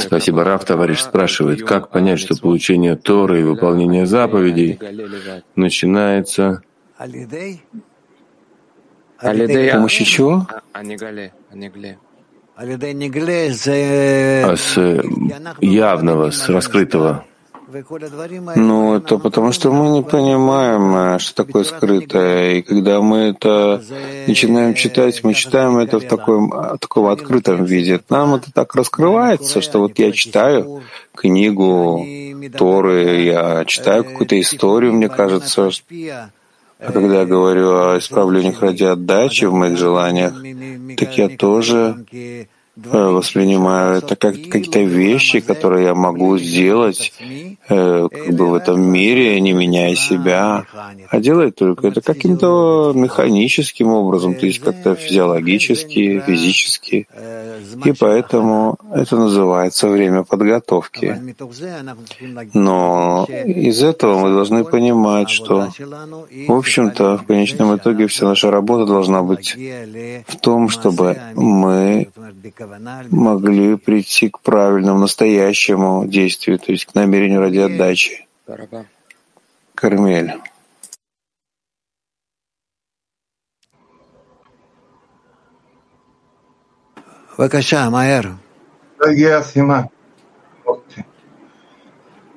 Спасибо, 0.00 0.44
Раф, 0.44 0.64
товарищ 0.64 1.00
спрашивает, 1.00 1.62
как 1.64 1.90
понять, 1.90 2.18
что 2.18 2.34
получение 2.36 2.96
Торы 2.96 3.40
и 3.40 3.44
выполнение 3.44 4.06
заповедей 4.06 4.78
начинается 5.54 6.62
с 9.22 9.72
помощью 9.72 10.06
чего? 10.06 10.46
А 14.44 14.56
с 14.56 15.02
явного, 15.60 16.30
с 16.30 16.48
раскрытого. 16.48 17.24
Ну, 18.56 18.96
это 18.96 19.18
потому 19.18 19.52
что 19.52 19.72
мы 19.72 19.88
не 19.90 20.02
понимаем, 20.02 20.94
э, 20.94 21.18
что 21.18 21.44
такое 21.44 21.64
скрытое. 21.64 22.54
И 22.54 22.62
когда 22.62 23.00
мы 23.00 23.30
это 23.30 23.82
начинаем 24.26 24.74
читать, 24.74 25.24
мы 25.24 25.34
читаем 25.34 25.78
это 25.78 25.98
в 25.98 26.06
таком, 26.06 26.50
таком 26.78 27.06
открытом 27.06 27.64
виде. 27.64 28.00
Нам 28.08 28.34
это 28.34 28.52
так 28.52 28.74
раскрывается, 28.74 29.60
что 29.60 29.78
вот 29.78 29.98
я 29.98 30.12
читаю 30.12 30.82
книгу 31.14 32.04
Торы, 32.58 33.22
я 33.22 33.64
читаю 33.64 34.04
какую-то 34.04 34.40
историю, 34.40 34.92
мне 34.92 35.08
кажется, 35.08 35.70
а 36.84 36.90
когда 36.90 37.20
я 37.20 37.26
говорю 37.26 37.70
о 37.76 37.98
исправлениях 37.98 38.60
ради 38.60 38.82
отдачи 38.82 39.44
в 39.44 39.52
моих 39.52 39.78
желаниях, 39.78 40.34
так 40.96 41.16
я 41.16 41.28
тоже 41.28 42.04
воспринимаю 42.76 43.98
это 43.98 44.16
как 44.16 44.34
какие-то 44.34 44.80
вещи, 44.80 45.40
которые 45.40 45.84
я 45.84 45.94
могу 45.94 46.38
сделать 46.38 47.12
э, 47.68 48.08
как 48.10 48.34
бы 48.34 48.48
в 48.48 48.54
этом 48.54 48.80
мире, 48.80 49.38
не 49.40 49.52
меняя 49.52 49.94
себя, 49.94 50.64
а 51.10 51.20
делать 51.20 51.54
только 51.54 51.88
это 51.88 52.00
каким-то 52.00 52.92
механическим 52.94 53.88
образом, 53.88 54.34
то 54.34 54.46
есть 54.46 54.60
как-то 54.60 54.94
физиологически, 54.94 56.20
физически. 56.20 57.06
И 57.84 57.92
поэтому 57.92 58.78
это 58.94 59.16
называется 59.16 59.88
время 59.88 60.22
подготовки. 60.24 61.34
Но 62.54 63.26
из 63.28 63.82
этого 63.82 64.18
мы 64.18 64.30
должны 64.30 64.64
понимать, 64.64 65.28
что, 65.28 65.68
в 66.48 66.52
общем-то, 66.52 67.18
в 67.18 67.26
конечном 67.26 67.76
итоге 67.76 68.06
вся 68.06 68.26
наша 68.26 68.50
работа 68.50 68.86
должна 68.86 69.22
быть 69.22 69.56
в 70.26 70.36
том, 70.36 70.70
чтобы 70.70 71.18
мы 71.34 72.08
могли 73.10 73.76
прийти 73.76 74.28
к 74.28 74.40
правильному, 74.40 74.98
настоящему 74.98 76.06
действию, 76.06 76.58
то 76.58 76.72
есть 76.72 76.86
к 76.86 76.94
намерению 76.94 77.40
ради 77.40 77.58
отдачи. 77.58 78.26
Кармель. 79.74 80.34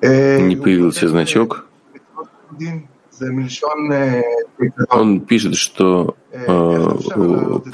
Не 0.01 0.55
появился 0.55 1.07
значок. 1.07 1.67
Он 4.89 5.21
пишет, 5.21 5.55
что 5.55 6.15
э, 6.31 6.89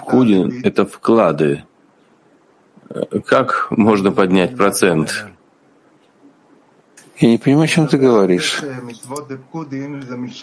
Кудин— 0.05 0.61
это 0.63 0.85
вклады, 0.85 1.63
как 3.25 3.67
можно 3.71 4.11
поднять 4.11 4.55
процент? 4.55 5.25
Я 7.17 7.29
не 7.29 7.37
понимаю, 7.37 7.65
о 7.65 7.67
чем 7.67 7.87
ты 7.87 7.97
говоришь. 7.97 8.61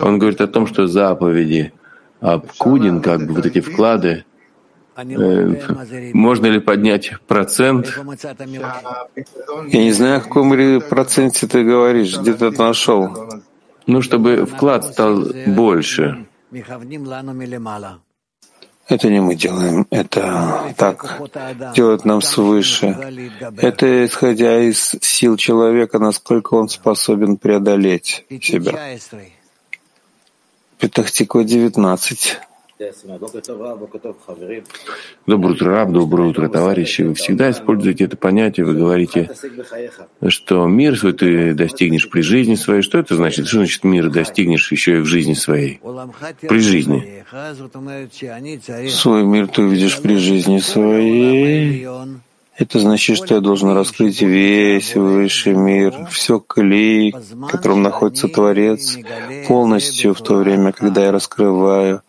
Он 0.01 0.19
говорит 0.19 0.41
о 0.41 0.47
том, 0.47 0.67
что 0.67 0.87
заповеди, 0.87 1.73
а 2.21 2.41
Кудин, 2.59 3.01
как 3.01 3.27
бы 3.27 3.35
вот 3.35 3.47
эти 3.47 3.61
вклады, 3.61 4.25
Э, 4.99 6.13
можно 6.13 6.47
ли 6.47 6.59
поднять 6.59 7.13
процент? 7.29 7.97
Я 9.69 9.85
не 9.85 9.93
знаю, 9.93 10.19
о 10.19 10.21
каком 10.21 10.51
проценте 10.81 11.47
ты 11.47 11.63
говоришь, 11.63 12.19
где 12.19 12.35
ты 12.35 12.47
это 12.47 12.63
нашел. 12.63 13.31
Ну, 13.87 14.03
чтобы 14.03 14.45
вклад 14.45 14.85
стал 14.85 15.25
больше. 15.47 16.27
Это 18.89 19.11
не 19.11 19.21
мы 19.21 19.35
делаем, 19.35 19.87
это 19.91 20.75
так 20.79 21.21
делают 21.75 22.07
нам 22.07 22.23
свыше. 22.23 22.97
Это 23.59 24.07
исходя 24.07 24.59
из 24.61 24.97
сил 25.03 25.37
человека, 25.37 25.99
насколько 25.99 26.55
он 26.55 26.69
способен 26.71 27.37
преодолеть 27.37 28.25
себя. 28.41 28.99
Петахтиква 30.79 31.45
19. 31.45 32.41
Доброе 35.27 35.53
утро, 35.53 35.71
Раб, 35.71 35.91
доброе 35.91 36.29
утро, 36.29 36.49
товарищи. 36.49 37.03
Вы 37.03 37.15
всегда 37.15 37.51
используете 37.51 38.05
это 38.05 38.17
понятие, 38.17 38.67
вы 38.67 38.75
говорите, 38.75 39.31
что 40.29 40.65
мир 40.69 40.97
свой 40.97 41.13
ты 41.13 41.55
достигнешь 41.55 42.09
при 42.09 42.21
жизни 42.21 42.55
своей. 42.55 42.83
Что 42.83 42.99
это 42.99 43.17
значит? 43.17 43.49
Что 43.49 43.59
значит 43.59 43.83
мир 43.83 44.11
достигнешь 44.11 44.71
еще 44.71 44.99
и 44.99 45.01
в 45.01 45.07
жизни 45.07 45.35
своей? 45.35 45.81
При 46.43 46.61
жизни. 46.61 47.25
Свой 48.89 49.25
мир 49.25 49.49
ты 49.49 49.63
увидишь 49.63 50.01
при 50.01 50.15
жизни 50.15 50.59
своей. 50.59 51.85
Это 52.57 52.79
значит, 52.79 53.17
что 53.17 53.35
я 53.35 53.41
должен 53.41 53.71
раскрыть 53.71 54.21
весь 54.21 54.95
высший 54.95 55.55
мир, 55.55 56.07
все 56.11 56.39
кли, 56.39 57.13
в 57.13 57.47
котором 57.47 57.83
находится 57.83 58.29
Творец, 58.29 58.99
полностью 59.49 60.15
в 60.15 60.21
то 60.21 60.37
время, 60.37 60.73
когда 60.73 61.05
я 61.05 61.13
раскрываю 61.13 62.03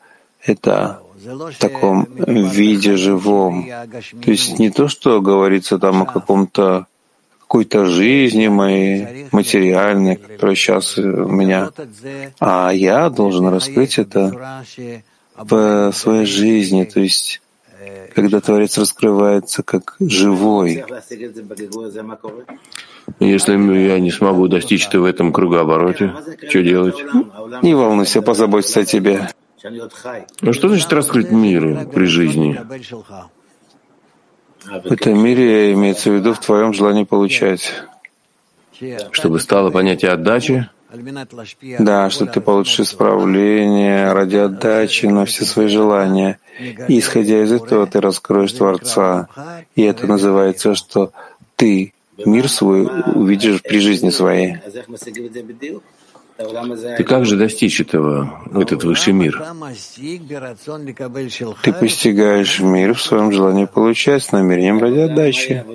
это 0.44 1.02
в 1.26 1.58
таком 1.60 2.08
виде 2.16 2.96
живом. 2.96 3.68
То 4.24 4.32
есть 4.32 4.60
не 4.60 4.70
то, 4.70 4.88
что 4.88 5.22
говорится 5.22 5.78
там 5.80 6.04
о 6.04 6.06
каком-то 6.06 6.88
какой-то 7.42 7.86
жизни 7.86 8.48
моей 8.48 9.26
материальной, 9.32 10.18
которая 10.18 10.56
сейчас 10.56 11.00
у 11.00 11.28
меня, 11.28 11.72
а 12.40 12.70
я 12.72 13.10
должен 13.10 13.48
раскрыть 13.48 13.98
это 13.98 14.64
в 15.36 15.92
своей 15.92 16.26
жизни, 16.26 16.84
то 16.84 17.00
есть 17.00 17.42
когда 18.14 18.40
Творец 18.40 18.78
раскрывается 18.78 19.64
как 19.64 19.96
живой. 20.00 20.84
Если 23.20 23.80
я 23.80 24.00
не 24.00 24.12
смогу 24.12 24.48
достичь 24.48 24.88
это 24.88 25.00
в 25.00 25.06
этом 25.06 25.34
кругообороте, 25.34 26.14
что 26.50 26.62
делать? 26.62 27.04
Не 27.64 27.74
волнуйся, 27.74 28.22
позаботься 28.22 28.82
о 28.82 28.86
тебе. 28.86 29.30
Ну 30.42 30.54
что 30.54 30.70
значит 30.70 30.94
раскрыть 30.94 31.32
мир 31.32 31.88
при 31.88 32.06
жизни? 32.06 32.60
В 34.66 34.92
этом 34.92 35.24
мире 35.24 35.74
имеется 35.74 36.12
в 36.12 36.16
виду 36.16 36.34
в 36.34 36.40
твоем 36.40 36.74
желании 36.74 37.04
получать. 37.04 37.74
Чтобы 39.12 39.40
стало 39.40 39.72
понятие 39.72 40.12
отдачи? 40.12 40.70
Да, 41.80 42.10
что 42.10 42.26
ты 42.26 42.42
получишь 42.42 42.80
исправление 42.80 44.12
ради 44.12 44.38
отдачи 44.38 45.06
на 45.06 45.26
все 45.26 45.46
свои 45.46 45.68
желания. 45.68 46.40
И 46.88 47.00
исходя 47.00 47.44
из 47.44 47.52
этого 47.52 47.86
ты 47.86 48.02
раскроешь 48.02 48.54
Творца. 48.54 49.28
И 49.76 49.84
это 49.84 50.08
называется, 50.08 50.76
что 50.76 51.12
ты 51.56 51.94
мир 52.26 52.50
свой 52.50 52.88
увидишь 53.14 53.62
при 53.62 53.80
жизни 53.80 54.10
своей. 54.10 54.58
Ты 56.98 57.04
как 57.04 57.26
же 57.26 57.36
достичь 57.36 57.82
этого, 57.82 58.42
этот 58.54 58.86
высший 58.86 59.12
мир? 59.12 59.44
Ты 61.64 61.74
постигаешь 61.74 62.62
мир 62.62 62.94
в 62.94 63.02
своем 63.02 63.32
желании 63.34 63.66
получать 63.66 64.24
с 64.24 64.32
намерением 64.32 64.80
ради 64.80 65.00
отдачи. 65.00 65.66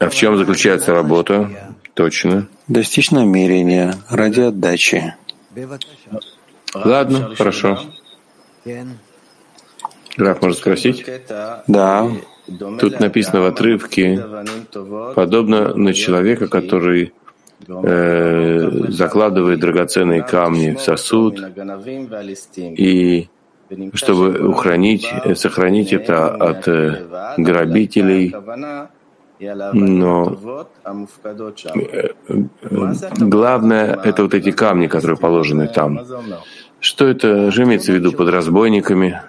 А 0.00 0.08
в 0.08 0.14
чем 0.14 0.36
заключается 0.36 0.92
работа? 0.92 1.76
Точно. 1.94 2.48
Достичь 2.66 3.12
намерения 3.12 3.94
ради 4.10 4.40
отдачи. 4.40 5.14
Ладно, 6.74 7.34
хорошо. 7.36 7.78
Раф, 10.16 10.42
может 10.42 10.58
спросить? 10.58 11.06
Да. 11.68 12.10
Тут 12.80 12.98
написано 12.98 13.42
в 13.42 13.46
отрывке, 13.46 14.24
подобно 15.14 15.74
на 15.74 15.94
человека, 15.94 16.48
который 16.48 17.12
э, 17.66 18.70
закладывает 18.88 19.60
драгоценные 19.60 20.22
камни 20.22 20.74
в 20.74 20.80
сосуд, 20.80 21.40
и 22.56 23.28
чтобы 23.92 24.48
ухранить, 24.48 25.06
сохранить 25.34 25.92
это 25.92 26.28
от 26.28 26.68
э, 26.68 27.34
грабителей, 27.36 28.34
но 29.40 30.38
э, 31.84 32.08
главное— 33.18 34.00
это 34.04 34.22
вот 34.22 34.34
эти 34.34 34.50
камни, 34.50 34.86
которые 34.86 35.16
положены 35.16 35.68
там. 35.68 36.00
Что 36.80 37.06
это 37.06 37.50
же 37.50 37.64
имеется 37.64 37.92
в 37.92 37.94
виду 37.94 38.12
под 38.12 38.28
разбойниками? 38.30 39.20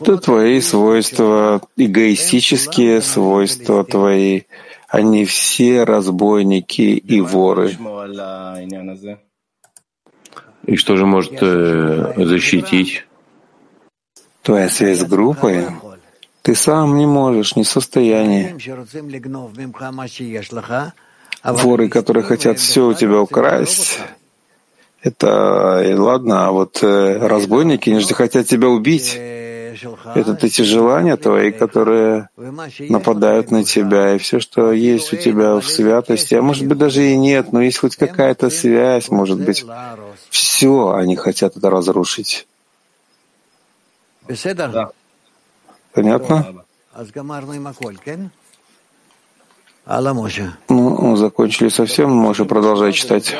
Это 0.00 0.16
твои 0.18 0.60
свойства, 0.60 1.60
эгоистические 1.76 3.02
свойства 3.02 3.84
твои, 3.84 4.42
они 4.88 5.26
все 5.26 5.84
разбойники 5.84 6.96
и 6.96 7.20
воры. 7.20 7.76
И 10.64 10.76
что 10.76 10.96
же 10.96 11.06
может 11.06 11.34
э, 11.40 12.14
защитить? 12.16 13.06
Твоя 14.42 14.68
связь 14.68 15.00
с 15.00 15.04
группой? 15.04 15.66
Ты 16.42 16.54
сам 16.54 16.96
не 16.96 17.06
можешь, 17.06 17.56
не 17.56 17.64
в 17.64 17.68
состоянии. 17.68 18.56
Воры, 21.44 21.88
которые 21.88 22.24
хотят 22.24 22.58
все 22.58 22.86
у 22.88 22.94
тебя 22.94 23.20
украсть, 23.20 24.00
это 25.02 25.84
и 25.86 25.94
ладно, 25.94 26.48
а 26.48 26.50
вот 26.50 26.82
э, 26.82 27.18
разбойники, 27.18 27.90
они 27.90 28.00
же 28.00 28.14
хотят 28.14 28.46
тебя 28.46 28.68
убить. 28.68 29.16
Это 30.14 30.46
эти 30.46 30.62
желания 30.62 31.16
твои, 31.16 31.52
которые 31.52 32.28
нападают 32.88 33.50
на 33.50 33.64
тебя, 33.64 34.14
и 34.14 34.18
все, 34.18 34.40
что 34.40 34.72
есть 34.72 35.12
у 35.12 35.16
тебя 35.16 35.54
в 35.56 35.64
святости, 35.64 36.34
а 36.34 36.42
может 36.42 36.66
быть 36.66 36.78
даже 36.78 37.04
и 37.04 37.16
нет, 37.16 37.52
но 37.52 37.62
есть 37.62 37.78
хоть 37.78 37.96
какая-то 37.96 38.50
связь, 38.50 39.08
может 39.10 39.40
быть, 39.40 39.64
все 40.30 40.90
они 40.90 41.16
хотят 41.16 41.56
это 41.56 41.70
разрушить. 41.70 42.46
Да. 44.72 44.90
Понятно? 45.92 46.64
Ну, 50.68 51.16
закончили 51.16 51.70
совсем, 51.70 52.10
можем 52.10 52.46
продолжать 52.46 52.94
читать. 52.94 53.34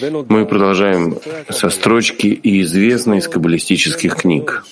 Мы 0.00 0.46
продолжаем 0.46 1.18
со 1.50 1.70
строчки 1.70 2.38
известной 2.42 3.18
из 3.18 3.28
каббалистических 3.28 4.16
книг. 4.16 4.64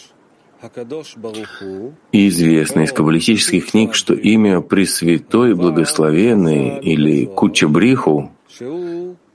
И 2.13 2.29
известно 2.29 2.83
из 2.83 2.93
каббалистических 2.93 3.71
книг, 3.71 3.95
что 3.95 4.15
имя 4.15 4.61
Пресвятой 4.61 5.55
Благословенный 5.55 6.79
или 6.79 7.27
Кучабриху, 7.27 8.31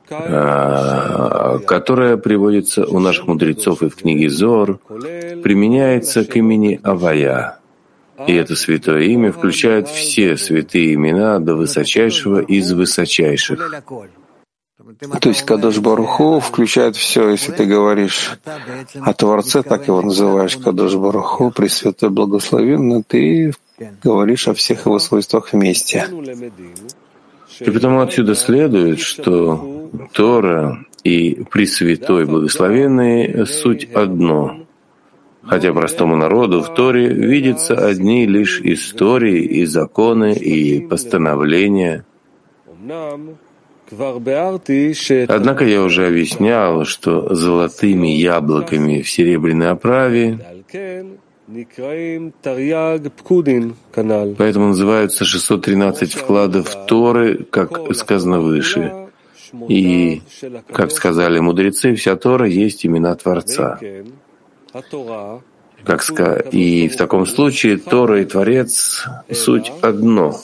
а, 0.09 1.59
которое 1.59 2.15
приводится 2.17 2.85
у 2.85 2.99
наших 2.99 3.27
мудрецов 3.27 3.83
и 3.83 3.89
в 3.89 3.95
книге 3.95 4.29
Зор, 4.29 4.79
применяется 5.43 6.23
к 6.23 6.35
имени 6.37 6.79
Авая. 6.81 7.59
И 8.25 8.33
это 8.33 8.55
святое 8.55 9.01
имя 9.03 9.31
включает 9.31 9.87
все 9.89 10.37
святые 10.37 10.93
имена 10.95 11.39
до 11.39 11.55
высочайшего 11.55 12.39
из 12.39 12.71
высочайших. 12.71 13.83
То 15.21 15.29
есть 15.29 15.43
Кадош 15.43 15.79
Баруху 15.79 16.39
включает 16.39 16.95
все, 16.95 17.29
если 17.29 17.51
ты 17.51 17.65
говоришь 17.65 18.37
о 19.01 19.13
Творце, 19.13 19.63
так 19.63 19.87
его 19.87 20.03
называешь 20.03 20.55
Кадош 20.55 20.93
Баруху, 20.95 21.49
Пресвятой 21.49 22.11
Благословенный, 22.11 23.01
ты 23.01 23.53
говоришь 24.03 24.47
о 24.47 24.53
всех 24.53 24.85
его 24.85 24.99
свойствах 24.99 25.51
вместе. 25.51 26.05
И 27.59 27.71
потому 27.71 28.01
отсюда 28.01 28.35
следует, 28.35 28.99
что 28.99 29.89
Тора 30.13 30.85
и 31.03 31.43
Пресвятой 31.49 32.25
Благословенный— 32.25 33.47
суть 33.47 33.85
одно. 33.95 34.59
Хотя 35.41 35.73
простому 35.73 36.15
народу 36.15 36.61
в 36.61 36.75
Торе 36.75 37.07
видятся 37.07 37.73
одни 37.73 38.27
лишь 38.27 38.61
истории 38.61 39.43
и 39.43 39.65
законы 39.65 40.33
и 40.35 40.81
постановления— 40.81 42.05
Однако 45.29 45.65
я 45.65 45.81
уже 45.81 46.07
объяснял, 46.07 46.85
что 46.85 47.33
золотыми 47.33 48.07
яблоками 48.07 49.01
в 49.01 49.09
серебряной 49.09 49.69
оправе 49.69 50.39
Поэтому 54.37 54.67
называются 54.67 55.23
613 55.23 56.13
вкладов 56.13 56.75
Торы, 56.87 57.45
как 57.45 57.95
сказано 57.95 58.41
выше. 58.41 59.07
И, 59.69 60.21
как 60.73 60.91
сказали 60.91 61.39
мудрецы, 61.39 61.95
вся 61.95 62.17
Тора 62.17 62.47
есть 62.47 62.85
имена 62.85 63.15
Творца. 63.15 63.79
Как 65.85 66.03
ска... 66.03 66.33
И 66.51 66.89
в 66.89 66.97
таком 66.97 67.25
случае 67.25 67.77
Тора 67.77 68.21
и 68.21 68.25
Творец— 68.25 69.05
суть 69.31 69.71
одно, 69.81 70.37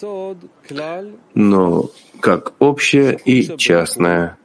но 1.33 1.89
как 2.23 2.53
общее 2.59 3.19
и 3.25 3.57
частное. 3.57 4.37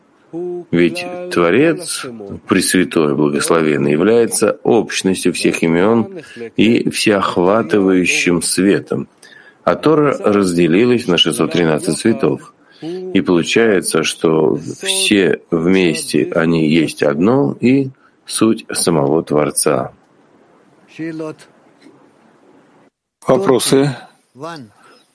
Ведь 0.73 1.07
Творец, 1.31 2.05
Пресвятой 2.49 3.15
Благословенный, 3.15 3.93
является 3.93 4.59
общностью 4.65 5.33
всех 5.33 5.63
имен 5.63 6.21
и 6.57 6.91
всеохватывающим 6.91 8.43
светом, 8.43 9.09
а 9.63 9.77
Тора 9.77 10.19
разделилась 10.19 11.07
на 11.07 11.19
613 11.19 11.97
цветов. 11.97 12.53
И 12.83 13.21
получается, 13.21 14.03
что 14.03 14.57
все 14.57 15.41
вместе 15.53 16.33
они 16.35 16.69
есть 16.69 17.05
одно 17.05 17.57
и 17.61 17.91
суть 18.27 18.67
самого 18.73 19.23
Творца. 19.23 19.93
Вопросы? 23.25 23.97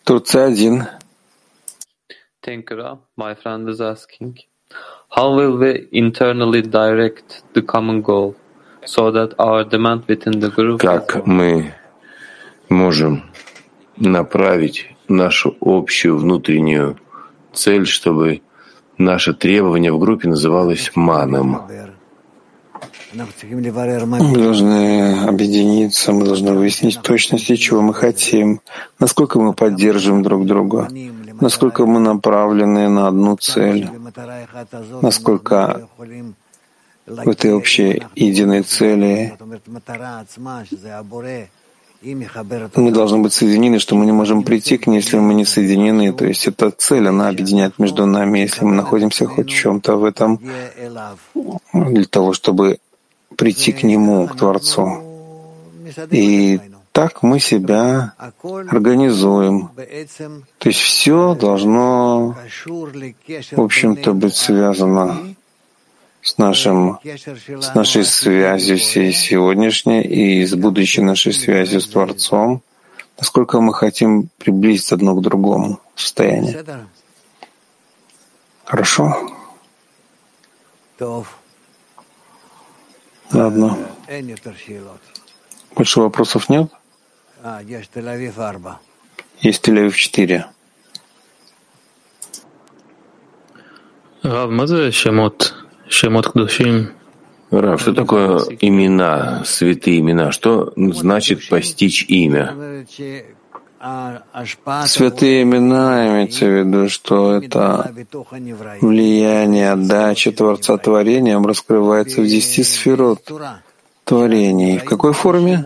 Турция 0.06 0.46
один. 0.46 0.84
You. 2.46 3.00
My 3.16 3.36
friend 3.36 3.70
is 3.70 3.80
asking, 3.80 4.40
how 5.10 5.34
will 5.34 5.58
we 5.58 5.88
internally 5.94 6.62
direct 6.62 7.42
the 7.54 7.62
common 7.62 8.02
goal 8.02 8.36
so 8.86 9.12
that 9.12 9.34
our 9.40 9.64
demand 9.64 10.06
within 10.10 10.42
the 10.42 10.50
group 10.50 10.82
Как 10.82 11.26
мы 11.26 11.74
можем 12.68 13.24
направить 13.96 14.88
нашу 15.08 15.56
общую 15.62 16.18
внутреннюю 16.18 16.98
цель, 17.54 17.86
чтобы 17.86 18.42
наше 18.98 19.34
требование 19.34 19.94
в 19.94 20.00
группе 20.00 20.28
называлось 20.28 20.92
маном? 20.96 21.62
Мы 23.14 24.38
должны 24.38 25.24
объединиться, 25.26 26.12
мы 26.12 26.26
должны 26.26 26.54
выяснить 26.54 27.02
точности, 27.02 27.56
чего 27.56 27.82
мы 27.82 27.94
хотим, 27.94 28.60
насколько 29.00 29.40
мы 29.40 29.54
поддерживаем 29.54 30.24
друг 30.24 30.46
друга, 30.46 30.90
насколько 31.42 31.86
мы 31.86 32.00
направлены 32.00 32.90
на 32.90 33.08
одну 33.08 33.36
цель, 33.38 33.90
насколько 35.02 35.88
в 37.06 37.30
этой 37.30 37.54
общей 37.54 38.04
единой 38.16 38.64
цели 38.64 39.34
мы 42.76 42.92
должны 42.92 43.20
быть 43.20 43.34
соединены, 43.34 43.80
что 43.80 43.96
мы 43.96 44.06
не 44.06 44.12
можем 44.12 44.44
прийти 44.44 44.78
к 44.78 44.88
ней, 44.88 44.98
если 44.98 45.20
мы 45.20 45.34
не 45.34 45.46
соединены. 45.46 46.12
То 46.12 46.26
есть 46.26 46.48
эта 46.48 46.70
цель, 46.72 47.08
она 47.08 47.30
объединяет 47.30 47.80
между 47.80 48.06
нами, 48.06 48.40
если 48.40 48.66
мы 48.66 48.74
находимся 48.76 49.26
хоть 49.26 49.50
в 49.50 49.56
чем-то 49.56 49.96
в 49.96 50.04
этом, 50.04 50.40
для 51.74 52.06
того, 52.06 52.34
чтобы 52.34 52.80
прийти 53.38 53.72
к 53.72 53.84
Нему, 53.84 54.28
к 54.28 54.36
Творцу. 54.36 55.02
И 56.12 56.60
так 56.94 57.24
мы 57.24 57.40
себя 57.40 58.14
организуем. 58.70 59.72
То 60.60 60.70
есть 60.70 60.80
все 60.80 61.34
должно, 61.34 62.38
в 62.66 63.62
общем-то, 63.62 64.14
быть 64.14 64.36
связано 64.36 65.36
с, 66.22 66.38
нашим, 66.38 67.00
с 67.04 67.74
нашей 67.74 68.06
связью 68.06 68.78
всей 68.78 69.12
сегодняшней 69.12 70.04
и 70.04 70.46
с 70.46 70.54
будущей 70.54 71.02
нашей 71.02 71.34
связью 71.34 71.82
с 71.82 71.88
Творцом, 71.88 72.62
насколько 73.18 73.60
мы 73.60 73.74
хотим 73.74 74.30
приблизиться 74.38 74.94
одно 74.94 75.16
к 75.16 75.22
другому 75.22 75.80
состоянию. 75.96 76.64
Хорошо? 78.66 79.32
Ладно. 83.32 83.78
Больше 85.76 86.00
вопросов 86.00 86.50
нет? 86.50 86.72
Есть 89.42 89.68
Тель-Авив 89.68 89.94
4. 89.94 90.46
Рав, 94.24 94.50
Рав, 97.52 97.82
что 97.82 97.94
такое 97.94 98.40
имена, 98.62 99.44
святые 99.46 100.00
имена? 100.00 100.32
Что 100.32 100.72
значит 100.76 101.50
постичь 101.50 102.06
имя? 102.08 102.56
Святые 104.86 105.44
имена 105.44 106.08
имеется 106.08 106.46
в 106.46 106.50
виду, 106.50 106.88
что 106.88 107.34
это 107.36 107.94
влияние 108.82 109.72
отдачи 109.72 110.32
Творца 110.32 110.78
творением 110.78 111.46
раскрывается 111.46 112.22
в 112.22 112.26
десяти 112.26 112.64
сферот 112.64 113.30
творений. 114.06 114.78
В 114.78 114.86
какой 114.86 115.12
форме? 115.12 115.66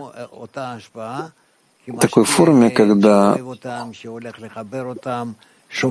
Такой 2.00 2.24
форме, 2.24 2.70
когда 2.70 3.36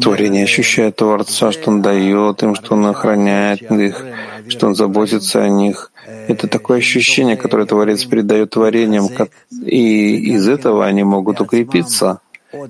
Творение 0.01 0.43
ощущает 0.43 0.95
Творца, 0.95 1.51
что 1.51 1.71
Он 1.71 1.81
дает 1.81 2.43
им, 2.43 2.55
что 2.55 2.73
Он 2.73 2.88
охраняет 2.88 3.71
их, 3.71 4.05
что 4.47 4.67
Он 4.67 4.75
заботится 4.75 5.43
о 5.43 5.49
них. 5.49 5.91
Это 6.27 6.47
такое 6.47 6.79
ощущение, 6.79 7.38
которое 7.38 7.65
Творец 7.65 8.03
передает 8.05 8.49
творениям, 8.51 9.07
и 9.51 10.15
из 10.36 10.47
этого 10.47 10.86
они 10.86 11.03
могут 11.03 11.41
укрепиться, 11.41 12.21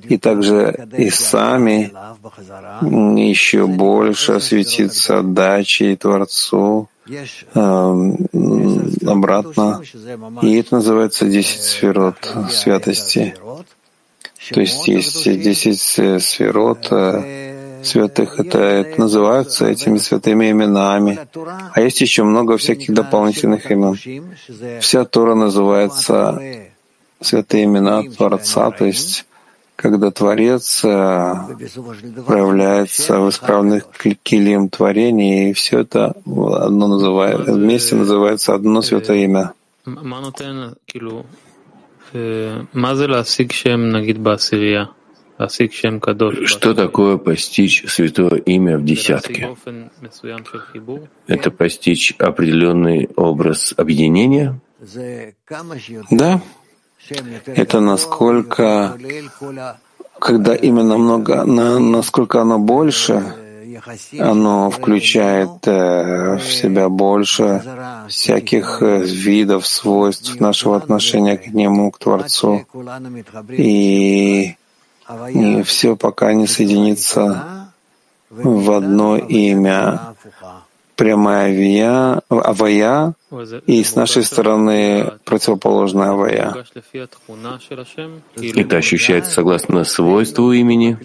и 0.03 0.17
также 0.17 0.87
и 0.97 1.09
сами 1.09 1.91
еще 2.81 3.67
больше 3.67 4.33
осветиться 4.33 5.19
отдачей 5.19 5.95
Творцу 5.95 6.89
обратно. 9.05 9.81
И 10.41 10.55
это 10.55 10.75
называется 10.75 11.25
десять 11.25 11.61
сферот 11.61 12.15
святости. 12.49 13.35
То 14.51 14.61
есть 14.61 14.87
есть 14.87 15.23
десять 15.23 15.81
сферот 16.23 16.87
э, 16.91 17.81
святых, 17.83 18.39
это, 18.39 18.59
это 18.59 18.99
называются 18.99 19.67
этими 19.67 19.97
святыми 19.97 20.51
именами. 20.51 21.19
А 21.73 21.81
есть 21.81 21.99
еще 22.01 22.23
много 22.23 22.57
всяких 22.57 22.93
дополнительных 22.93 23.69
имен. 23.71 23.97
Вся 24.79 25.05
Тора 25.05 25.35
называется 25.35 26.41
святые 27.19 27.65
имена 27.65 28.03
Творца, 28.03 28.71
то 28.71 28.85
есть 28.85 29.25
когда 29.77 30.09
Творец 30.09 30.83
э, 30.83 30.87
проявляется 32.25 33.19
в 33.19 33.29
исправных 33.29 33.85
килим 34.23 34.69
творений, 34.69 35.51
и 35.51 35.53
все 35.53 35.81
это 35.81 36.15
одно 36.25 36.87
называет, 36.87 37.47
вместе 37.47 37.95
называется 37.95 38.55
одно 38.55 38.81
святое 38.81 39.19
имя. 39.19 39.53
Что 46.47 46.73
такое 46.73 47.17
постичь 47.17 47.83
святое 47.87 48.39
имя 48.39 48.79
в 48.79 48.83
десятке? 48.83 49.55
Это 51.27 51.51
постичь 51.51 52.15
определенный 52.17 53.09
образ 53.15 53.75
объединения? 53.77 54.59
Да. 56.09 56.41
Это 57.45 57.79
насколько, 57.79 58.97
когда 60.19 60.55
именно 60.55 60.97
много, 60.97 61.43
на, 61.45 61.79
насколько 61.79 62.41
оно 62.41 62.59
больше, 62.59 63.33
оно 64.19 64.69
включает 64.69 65.67
э, 65.67 66.37
в 66.37 66.43
себя 66.43 66.89
больше 66.89 67.63
всяких 68.09 68.81
э, 68.81 69.03
видов, 69.03 69.67
свойств 69.67 70.39
нашего 70.39 70.75
отношения 70.75 71.37
к 71.37 71.47
Нему, 71.47 71.91
к 71.91 71.99
Творцу. 71.99 72.65
И, 73.51 74.55
и 75.29 75.61
все 75.63 75.95
пока 75.95 76.33
не 76.33 76.47
соединится 76.47 77.67
в 78.29 78.71
одно 78.71 79.17
имя 79.17 80.06
прямая 80.97 81.45
авия, 81.45 82.21
авая, 82.27 83.13
и 83.65 83.83
с 83.83 83.95
нашей 83.95 84.23
стороны 84.23 85.13
противоположная 85.23 86.09
авая. 86.09 86.65
Это 88.35 88.77
ощущается 88.77 89.31
согласно 89.31 89.83
свойству 89.85 90.51
имени? 90.51 90.97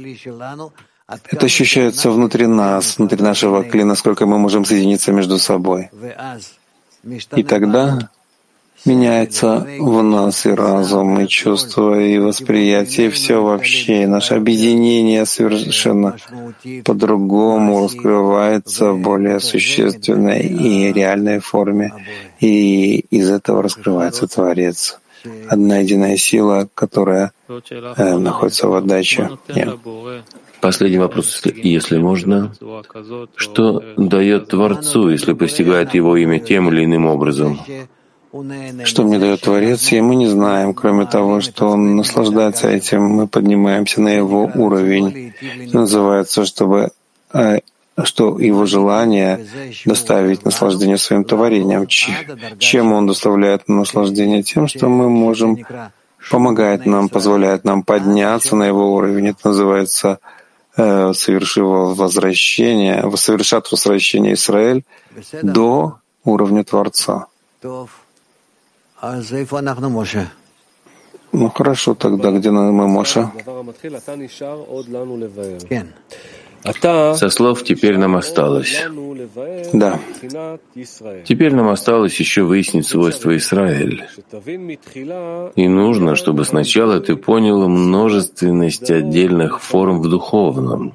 Это 1.06 1.46
ощущается 1.46 2.10
внутри 2.10 2.46
нас, 2.46 2.98
внутри 2.98 3.22
нашего 3.22 3.62
кли, 3.62 3.84
насколько 3.84 4.26
мы 4.26 4.38
можем 4.38 4.64
соединиться 4.64 5.12
между 5.12 5.38
собой. 5.38 5.90
И 7.36 7.42
тогда 7.42 8.08
меняется 8.84 9.66
в 9.78 10.02
нас 10.02 10.46
и 10.46 10.50
разум, 10.50 11.20
и 11.20 11.28
чувство, 11.28 11.98
и 11.98 12.18
восприятие, 12.18 13.08
и 13.08 13.10
все 13.10 13.42
вообще. 13.42 14.02
И 14.02 14.06
наше 14.06 14.34
объединение 14.34 15.26
совершенно 15.26 16.16
по-другому 16.84 17.84
раскрывается 17.84 18.92
в 18.92 19.00
более 19.00 19.40
существенной 19.40 20.42
и 20.42 20.92
реальной 20.92 21.40
форме. 21.40 21.92
И 22.40 22.98
из 23.10 23.30
этого 23.30 23.62
раскрывается 23.62 24.26
Творец. 24.26 24.98
Одна 25.48 25.78
единая 25.78 26.16
сила, 26.16 26.68
которая 26.74 27.30
э, 27.48 28.18
находится 28.18 28.66
в 28.66 28.74
отдаче. 28.74 29.30
Нет. 29.54 29.76
Последний 30.60 30.98
вопрос, 30.98 31.42
если 31.44 31.98
можно. 31.98 32.52
Что 33.36 33.82
дает 33.96 34.48
Творцу, 34.48 35.10
если 35.10 35.32
постигает 35.32 35.94
его 35.94 36.16
имя 36.16 36.40
тем 36.40 36.68
или 36.68 36.84
иным 36.84 37.06
образом? 37.06 37.60
Что 38.84 39.04
мне 39.04 39.18
дает 39.18 39.42
Творец, 39.42 39.92
и 39.92 40.00
мы 40.00 40.16
не 40.16 40.26
знаем, 40.26 40.72
кроме 40.72 41.04
того, 41.04 41.40
что 41.40 41.68
Он 41.68 41.96
наслаждается 41.96 42.68
этим, 42.68 43.02
мы 43.02 43.28
поднимаемся 43.28 44.00
на 44.00 44.08
Его 44.08 44.50
уровень. 44.54 45.34
называется, 45.72 46.44
чтобы 46.46 46.90
э, 47.34 47.58
что 48.04 48.38
его 48.38 48.66
желание 48.66 49.46
доставить 49.84 50.44
наслаждение 50.44 50.96
своим 50.96 51.24
творением. 51.24 51.86
Чем 52.58 52.92
он 52.92 53.06
доставляет 53.06 53.68
наслаждение? 53.68 54.42
Тем, 54.42 54.66
что 54.66 54.88
мы 54.88 55.10
можем, 55.10 55.58
помогает 56.30 56.86
нам, 56.86 57.08
позволяет 57.08 57.64
нам 57.64 57.82
подняться 57.82 58.56
на 58.56 58.64
его 58.64 58.94
уровень. 58.94 59.28
Это 59.28 59.48
называется 59.48 60.18
э, 60.76 61.12
совершив 61.12 61.96
возвращение, 61.96 63.04
совершат 63.16 63.70
возвращение 63.70 64.34
Израиль 64.34 64.84
до 65.42 65.98
уровня 66.24 66.64
Творца. 66.64 67.26
Ну 71.32 71.50
хорошо, 71.50 71.94
тогда 71.94 72.30
где 72.30 72.50
мы, 72.50 72.86
Моша? 72.86 73.32
Со 77.16 77.28
слов 77.30 77.64
«теперь 77.64 77.98
нам 77.98 78.14
осталось». 78.14 78.80
Да. 79.72 79.98
Теперь 81.24 81.52
нам 81.52 81.68
осталось 81.68 82.20
еще 82.20 82.42
выяснить 82.44 82.86
свойства 82.86 83.36
Израиль. 83.36 84.04
И 85.56 85.66
нужно, 85.66 86.14
чтобы 86.14 86.44
сначала 86.44 87.00
ты 87.00 87.16
понял 87.16 87.68
множественность 87.68 88.88
отдельных 88.88 89.60
форм 89.60 90.00
в 90.00 90.08
духовном. 90.08 90.94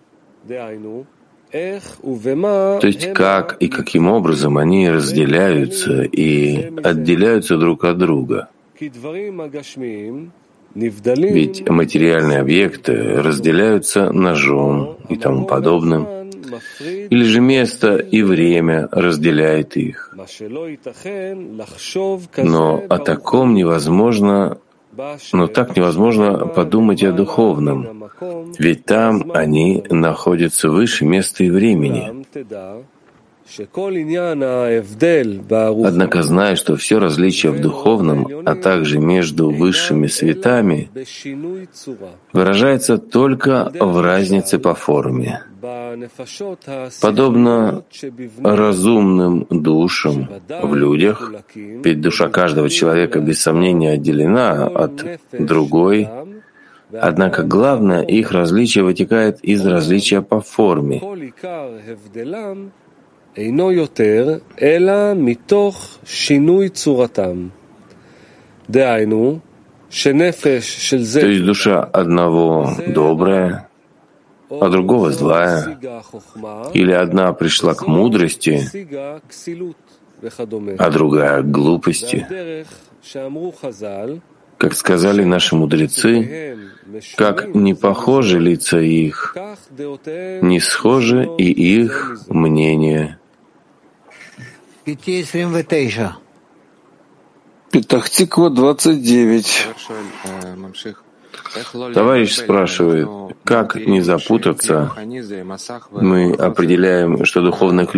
То 1.52 2.80
есть 2.84 3.14
как 3.14 3.58
и 3.60 3.68
каким 3.70 4.08
образом 4.08 4.58
они 4.58 4.90
разделяются 4.90 6.04
и 6.04 6.74
отделяются 6.84 7.58
друг 7.58 7.86
от 7.86 7.98
друга. 7.98 8.50
Ведь 10.76 11.70
материальные 11.70 12.40
объекты 12.40 12.94
разделяются 13.22 14.12
ножом 14.12 14.98
и 15.10 15.16
тому 15.16 15.46
подобным, 15.46 16.06
или 17.10 17.24
же 17.24 17.42
место 17.42 17.98
и 17.98 18.22
время 18.22 18.88
разделяет 18.92 19.78
их. 19.78 20.14
Но 22.38 22.84
о 22.90 22.98
таком 23.00 23.54
невозможно, 23.56 24.58
но 25.34 25.48
так 25.48 25.76
невозможно 25.76 26.48
подумать 26.48 27.04
о 27.04 27.12
духовном, 27.12 28.10
ведь 28.58 28.86
там 28.86 29.32
они 29.34 29.84
находятся 29.90 30.70
выше 30.70 31.06
места 31.06 31.44
и 31.44 31.50
времени. 31.50 32.26
Однако 35.86 36.24
знай, 36.24 36.56
что 36.56 36.76
все 36.76 37.00
различие 37.00 37.52
в 37.52 37.62
духовном, 37.62 38.28
а 38.46 38.56
также 38.56 39.00
между 39.00 39.50
высшими 39.50 40.08
светами, 40.08 40.90
выражается 42.34 42.98
только 42.98 43.72
в 43.80 44.02
разнице 44.02 44.60
по 44.60 44.74
форме. 44.74 45.44
Подобно 47.02 47.84
разумным 48.44 49.48
душам 49.50 50.30
в 50.62 50.76
людях, 50.76 51.32
ведь 51.56 52.02
душа 52.02 52.30
каждого 52.30 52.70
человека 52.70 53.20
без 53.20 53.42
сомнения 53.42 53.92
отделена 53.92 54.68
от 54.68 55.06
другой, 55.32 56.08
Однако 56.90 57.44
главное 57.44 58.02
их 58.02 58.32
различие 58.32 58.86
вытекает 58.86 59.42
из 59.42 59.66
различия 59.66 60.22
по 60.22 60.40
форме. 60.40 61.02
אינו 63.37 63.73
יותר, 63.73 64.39
אלא 64.63 65.15
מתוך 65.17 65.99
שינוי 66.05 66.69
צורתם. 66.69 67.49
דהיינו, 68.71 69.39
שנפש 69.91 70.91
של 70.91 71.03
זה... 71.03 71.21
То 71.21 71.27
есть 71.27 71.45
душа 71.45 71.85
одного 71.85 72.75
добрая, 72.89 73.69
а 74.61 74.69
другого 74.69 75.11
злая, 75.11 75.79
или 76.75 76.93
одна 76.93 77.33
пришла 77.33 77.75
к 77.75 77.87
мудрости, 77.87 78.61
а 80.79 80.91
другая 80.91 81.43
к 81.43 81.51
глупости. 81.51 82.27
Как 84.59 84.75
сказали 84.75 85.25
наши 85.25 85.57
мудрецы, 85.57 86.57
как 87.17 87.55
не 87.55 87.75
похожи 87.75 88.39
лица 88.39 88.79
их, 88.79 89.37
не 90.43 90.61
схожи 90.61 91.29
и 91.39 91.51
их 91.83 92.19
мнения. 92.29 93.16
Петахтиква 97.72 98.50
29. 98.50 99.68
Товарищ 101.94 102.36
спрашивает, 102.36 103.36
как 103.44 103.76
не 103.76 104.00
запутаться? 104.00 104.94
Мы 105.92 106.32
определяем, 106.32 107.26
что 107.26 107.42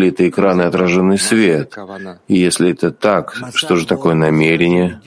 это 0.10 0.28
экран 0.28 0.62
и 0.62 0.66
отраженный 0.66 1.20
свет. 1.20 1.78
И 2.28 2.38
если 2.38 2.72
это 2.72 2.90
так, 2.92 3.36
что 3.54 3.76
же 3.76 3.86
такое 3.86 4.16
намерение? 4.16 5.00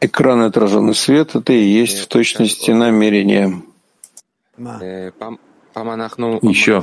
Экран 0.00 0.42
и 0.42 0.46
отраженный 0.46 0.94
свет— 0.94 1.34
это 1.34 1.52
и 1.52 1.62
есть 1.62 1.98
в 1.98 2.06
точности 2.08 2.70
намерение. 2.70 3.62
Еще 5.74 6.82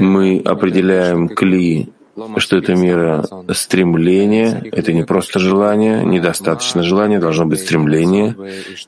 мы 0.00 0.42
определяем 0.44 1.28
кли, 1.28 1.92
что 2.36 2.56
это 2.56 2.74
мера 2.74 3.24
стремления, 3.52 4.62
это 4.70 4.92
не 4.92 5.04
просто 5.04 5.38
желание, 5.38 6.04
недостаточно 6.04 6.82
желания, 6.82 7.18
должно 7.18 7.46
быть 7.46 7.60
стремление. 7.60 8.36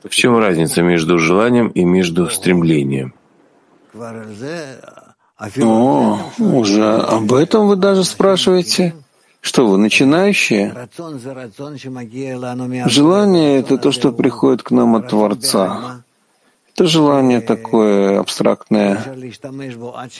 В 0.03 0.15
чем 0.15 0.37
разница 0.37 0.81
между 0.81 1.17
желанием 1.19 1.67
и 1.69 1.83
между 1.83 2.29
стремлением? 2.29 3.13
О, 5.61 6.19
уже 6.39 6.83
об 6.85 7.33
этом 7.33 7.67
вы 7.67 7.75
даже 7.75 8.03
спрашиваете? 8.03 8.95
Что 9.41 9.67
вы, 9.67 9.77
начинающие? 9.77 10.73
Желание— 12.87 13.59
это 13.59 13.77
то, 13.77 13.91
что 13.91 14.11
приходит 14.11 14.63
к 14.63 14.71
нам 14.71 14.95
от 14.95 15.09
Творца. 15.09 16.03
Это 16.77 16.85
желание 16.85 17.41
такое 17.41 18.19
абстрактное. 18.19 19.03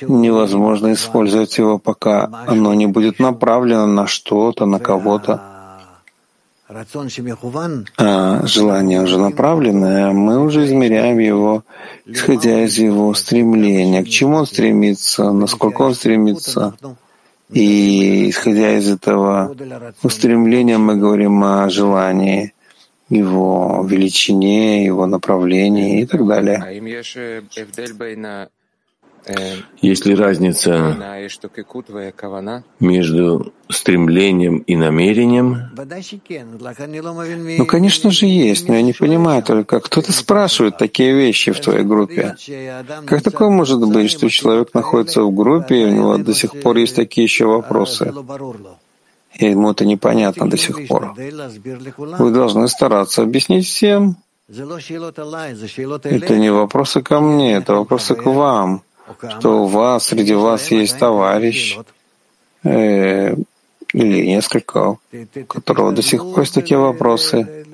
Невозможно 0.02 0.91
использовать 0.93 1.56
его, 1.60 1.78
пока 1.78 2.28
оно 2.48 2.74
не 2.74 2.88
будет 2.88 3.20
направлено 3.20 3.86
на 3.86 4.08
что-то, 4.08 4.65
на 4.65 4.80
кого-то. 4.80 5.39
А 7.98 8.48
желание 8.48 9.04
уже 9.04 9.20
направленное, 9.20 10.12
мы 10.13 10.43
уже 10.43 10.65
измеряем 10.65 11.20
его, 11.20 11.63
исходя 12.08 12.63
из 12.63 12.80
его 12.80 13.13
стремления. 13.13 14.04
К 14.04 14.10
чему 14.10 14.38
он 14.38 14.48
стремится, 14.48 15.32
насколько 15.32 15.84
он 15.84 15.93
стремится. 15.93 16.74
И 17.52 18.32
исходя 18.32 18.76
из 18.80 18.89
этого 18.89 19.56
устремления 20.02 20.80
мы 20.80 20.96
говорим 20.96 21.43
о 21.43 21.70
желании 21.70 22.56
его 23.10 23.86
величине, 23.88 24.86
его 24.86 25.06
направлении 25.06 26.02
и 26.02 26.06
так 26.06 26.26
далее. 26.26 26.62
Есть 29.82 30.06
ли 30.06 30.15
разница 30.15 30.96
между 32.80 33.54
стремлением 33.70 34.58
и 34.60 34.76
намерением? 34.76 35.70
Ну, 37.58 37.65
конечно 37.65 38.12
же, 38.12 38.26
есть, 38.26 38.70
но 38.70 38.76
я 38.76 38.82
не 38.82 38.93
понимаю 38.93 39.43
только, 39.43 39.82
кто-то 39.82 40.13
спрашивает 40.13 40.78
такие 40.78 41.13
вещи 41.13 41.52
в 41.52 41.60
твоей 41.60 41.84
группе. 41.84 42.36
Как 43.06 43.22
такое 43.22 43.50
может 43.50 43.80
быть, 43.80 44.12
что 44.12 44.30
человек 44.30 44.74
находится 44.74 45.24
в 45.24 45.36
группе, 45.36 45.82
и 45.82 45.86
у 45.86 45.91
него 45.91 46.17
до 46.17 46.34
сих 46.34 46.60
пор 46.62 46.78
есть 46.78 46.96
такие 46.96 47.26
еще 47.26 47.48
вопросы? 47.48 48.13
И 49.38 49.45
ему 49.52 49.71
это 49.71 49.86
непонятно 49.86 50.50
до 50.50 50.58
сих 50.58 50.88
пор. 50.88 51.13
Вы 51.15 52.32
должны 52.32 52.67
стараться 52.67 53.23
объяснить 53.23 53.67
всем. 53.67 54.17
Это 54.50 56.38
не 56.38 56.50
вопросы 56.52 57.02
ко 57.02 57.19
мне, 57.19 57.56
это 57.56 57.76
вопросы 57.76 58.15
к 58.15 58.26
вам, 58.26 58.82
что 59.39 59.64
у 59.64 59.66
вас, 59.66 60.05
среди 60.07 60.34
вас 60.34 60.72
есть 60.72 60.97
товарищ, 60.97 61.78
э, 62.64 63.36
или 63.93 64.26
несколько, 64.26 64.80
у 64.89 64.97
которого 65.47 65.91
до 65.91 66.01
сих 66.01 66.22
пор 66.22 66.39
есть 66.39 66.53
такие 66.53 66.78
вопросы. 66.78 67.66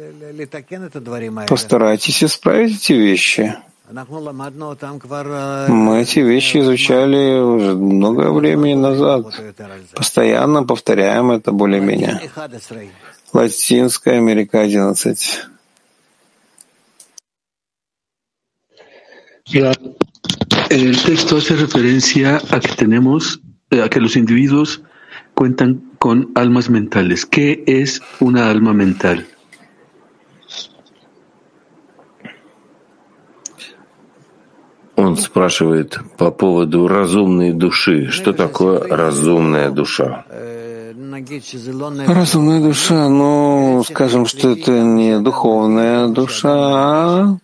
Постарайтесь 1.47 2.23
исправить 2.23 2.77
эти 2.77 2.93
вещи. 2.93 3.55
Мы 3.89 4.01
эти 6.01 6.19
вещи 6.19 6.59
изучали 6.59 7.39
уже 7.39 7.75
много 7.75 8.31
времени 8.31 8.75
назад. 8.75 9.25
Постоянно 9.93 10.63
повторяем 10.63 11.31
это 11.31 11.51
более-менее. 11.51 12.21
Латинская 13.33 14.17
Америка 14.17 14.61
11. 14.61 15.47
El 20.69 21.03
texto 21.03 21.37
hace 21.37 21.55
referencia 21.55 22.41
a 22.49 22.59
que 22.59 22.73
tenemos, 22.75 23.41
a 23.69 23.89
que 23.89 23.99
los 23.99 24.15
individuos 24.15 24.81
cuentan 25.33 25.91
con 25.99 26.31
almas 26.35 26.69
mentales. 26.69 27.25
¿Qué 27.25 27.63
es 27.67 28.01
una 28.19 28.49
alma 28.49 28.73
mental? 28.73 29.27
Он 35.03 35.17
спрашивает 35.17 35.99
по 36.17 36.31
поводу 36.31 36.87
разумной 36.87 37.51
души. 37.51 38.07
Что 38.09 38.31
такое 38.31 38.79
разумная 38.87 39.69
душа? 39.69 40.25
Разумная 42.07 42.61
душа, 42.61 43.09
ну, 43.09 43.83
скажем, 43.85 44.25
что 44.25 44.51
это 44.51 44.71
не 44.71 45.19
духовная 45.19 46.07
душа, 46.07 46.53
а 46.53 47.37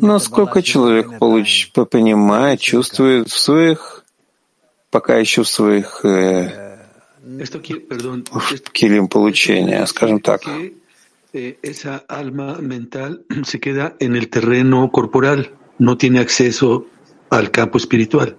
насколько 0.00 0.62
человек 0.62 1.18
получ, 1.18 1.72
понимает, 1.72 2.60
чувствует 2.60 3.28
в 3.28 3.38
своих, 3.38 4.04
пока 4.90 5.16
еще 5.16 5.42
в 5.42 5.48
своих 5.48 6.04
э, 6.04 6.78
в 7.24 8.70
килим 8.70 9.08
получения, 9.08 9.84
скажем 9.86 10.20
так. 10.20 10.42
Esa 11.32 12.04
alma 12.06 12.58
mental 12.60 13.24
se 13.44 13.58
queda 13.58 13.96
en 13.98 14.14
el 14.14 14.28
terreno 14.28 14.88
corporal. 14.92 15.50
No 15.78 15.96
tiene 15.96 16.20
acceso 16.20 16.86
al 17.30 17.50
campo 17.50 17.78
espiritual. 17.78 18.36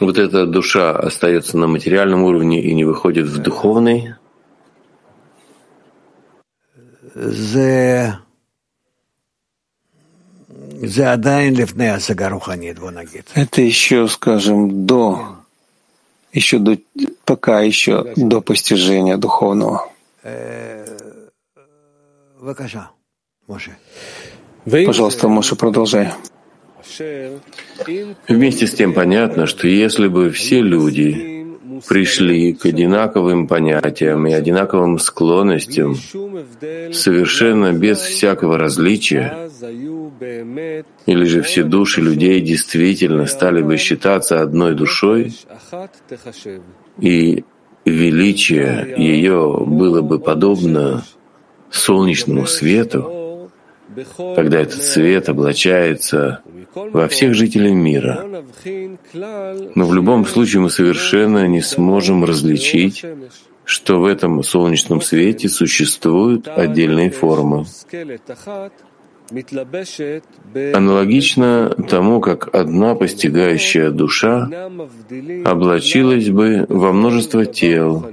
Вот 0.00 0.18
эта 0.18 0.46
душа 0.46 0.96
остается 0.96 1.58
на 1.58 1.66
материальном 1.66 2.22
уровне 2.22 2.62
и 2.62 2.74
не 2.74 2.84
выходит 2.84 3.26
в 3.26 3.38
духовный. 3.38 4.14
Это 13.34 13.62
еще, 13.62 14.08
скажем, 14.08 14.86
до, 14.86 15.36
еще 16.32 16.58
до, 16.58 16.78
пока 17.24 17.60
еще 17.60 18.12
до 18.16 18.40
постижения 18.40 19.16
духовного. 19.16 19.88
Пожалуйста, 24.66 25.28
Моше, 25.28 25.56
продолжай. 25.56 26.10
Вместе 28.28 28.66
с 28.66 28.74
тем 28.74 28.92
понятно, 28.92 29.46
что 29.46 29.66
если 29.66 30.08
бы 30.08 30.30
все 30.30 30.60
люди 30.60 31.34
пришли 31.88 32.52
к 32.52 32.66
одинаковым 32.66 33.46
понятиям 33.48 34.26
и 34.26 34.32
одинаковым 34.32 34.98
склонностям, 34.98 35.96
совершенно 36.92 37.72
без 37.72 37.98
всякого 37.98 38.58
различия, 38.58 39.48
или 41.06 41.24
же 41.24 41.42
все 41.42 41.64
души 41.64 42.00
людей 42.00 42.40
действительно 42.40 43.26
стали 43.26 43.62
бы 43.62 43.76
считаться 43.76 44.40
одной 44.40 44.74
душой, 44.74 45.34
и 47.00 47.44
величие 47.84 48.94
ее 48.96 49.64
было 49.66 50.02
бы 50.02 50.18
подобно 50.18 51.04
солнечному 51.70 52.46
свету, 52.46 53.50
когда 54.36 54.60
этот 54.60 54.82
свет 54.82 55.28
облачается 55.28 56.40
во 56.74 57.08
всех 57.08 57.34
жителей 57.34 57.72
мира. 57.72 58.24
Но 59.74 59.86
в 59.86 59.94
любом 59.94 60.26
случае 60.26 60.62
мы 60.62 60.70
совершенно 60.70 61.46
не 61.46 61.60
сможем 61.60 62.24
различить, 62.24 63.04
что 63.64 64.00
в 64.00 64.04
этом 64.04 64.42
солнечном 64.42 65.00
свете 65.00 65.48
существуют 65.48 66.48
отдельные 66.48 67.10
формы. 67.10 67.66
Аналогично 70.74 71.74
тому, 71.88 72.20
как 72.20 72.54
одна 72.54 72.94
постигающая 72.94 73.90
душа 73.90 74.50
облачилась 75.46 76.28
бы 76.28 76.66
во 76.68 76.92
множество 76.92 77.46
тел, 77.46 78.06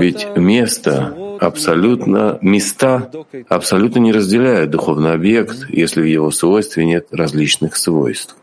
ведь 0.00 0.26
место 0.36 1.14
абсолютно, 1.40 2.38
места 2.42 3.10
абсолютно 3.48 3.98
не 4.00 4.12
разделяют 4.12 4.70
духовный 4.70 5.12
объект, 5.12 5.68
если 5.68 6.02
в 6.02 6.06
его 6.06 6.30
свойстве 6.30 6.84
нет 6.84 7.08
различных 7.10 7.76
свойств. 7.76 8.36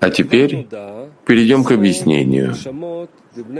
А 0.00 0.10
теперь 0.10 0.66
перейдем 1.26 1.64
к 1.64 1.72
объяснению. 1.72 2.54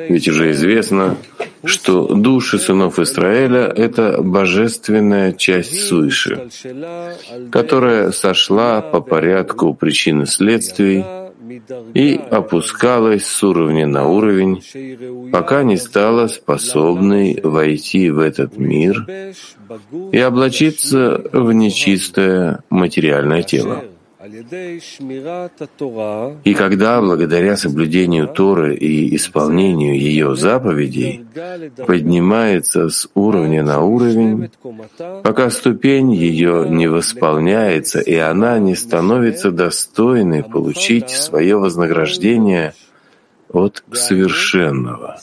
Ведь 0.08 0.28
уже 0.28 0.52
известно, 0.52 1.16
что 1.64 2.14
души 2.14 2.58
сынов 2.58 2.98
Израиля— 2.98 3.72
это 3.76 4.22
божественная 4.22 5.32
часть 5.32 5.86
свыше, 5.86 6.48
которая 7.50 8.10
сошла 8.12 8.80
по 8.80 9.00
порядку 9.00 9.74
причин 9.74 10.22
и 10.22 10.26
следствий 10.26 11.04
и 11.94 12.20
опускалась 12.30 13.26
с 13.26 13.42
уровня 13.42 13.86
на 13.86 14.06
уровень, 14.08 14.62
пока 15.30 15.62
не 15.62 15.76
стала 15.76 16.26
способной 16.26 17.40
войти 17.42 18.10
в 18.10 18.18
этот 18.18 18.56
мир 18.56 19.06
и 20.12 20.18
облачиться 20.18 21.22
в 21.32 21.52
нечистое 21.52 22.62
материальное 22.70 23.42
тело. 23.42 23.84
И 26.44 26.54
когда, 26.54 27.00
благодаря 27.00 27.56
соблюдению 27.56 28.28
Торы 28.28 28.74
и 28.74 29.14
исполнению 29.16 29.98
ее 29.98 30.36
заповедей, 30.36 31.26
поднимается 31.86 32.88
с 32.88 33.08
уровня 33.14 33.62
на 33.62 33.82
уровень, 33.82 34.50
пока 35.22 35.50
ступень 35.50 36.12
ее 36.12 36.66
не 36.68 36.88
восполняется, 36.88 38.00
и 38.00 38.16
она 38.16 38.58
не 38.58 38.74
становится 38.74 39.50
достойной 39.50 40.42
получить 40.42 41.10
свое 41.10 41.56
вознаграждение 41.56 42.74
от 43.52 43.84
совершенного, 43.92 45.18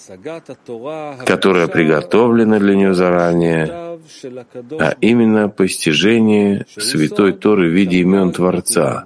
которое 1.26 1.68
приготовлено 1.68 2.60
для 2.60 2.76
нее 2.76 2.94
заранее, 2.94 3.66
а 4.80 4.96
именно 5.02 5.50
постижение 5.50 6.66
Святой 6.78 7.34
Торы 7.34 7.70
в 7.70 7.74
виде 7.74 8.00
имен 8.00 8.32
Творца, 8.32 9.06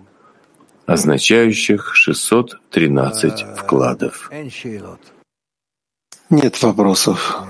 означающих 0.86 1.96
613 1.96 3.46
вкладов. 3.58 4.32
Нет 6.30 6.62
вопросов. 6.62 7.44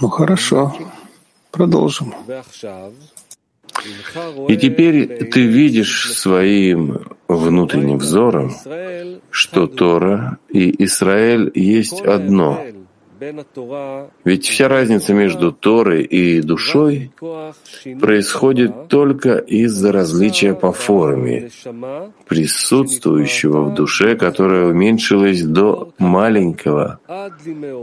Ну 0.00 0.08
хорошо, 0.08 0.74
продолжим. 1.50 2.14
И 4.48 4.56
теперь 4.56 5.30
ты 5.30 5.46
видишь 5.46 6.12
своим 6.12 7.16
внутренним 7.28 7.98
взором, 7.98 8.52
что 9.30 9.66
Тора 9.66 10.38
и 10.48 10.84
Израиль 10.84 11.50
есть 11.54 12.00
одно— 12.00 12.64
ведь 14.24 14.46
вся 14.46 14.68
разница 14.68 15.12
между 15.12 15.52
Торой 15.52 16.02
и 16.02 16.40
душой 16.40 17.12
происходит 18.00 18.88
только 18.88 19.36
из-за 19.36 19.92
различия 19.92 20.54
по 20.54 20.72
форме, 20.72 21.50
присутствующего 22.26 23.64
в 23.64 23.74
душе, 23.74 24.16
которая 24.16 24.66
уменьшилась 24.66 25.42
до 25.42 25.92
маленького, 25.98 27.00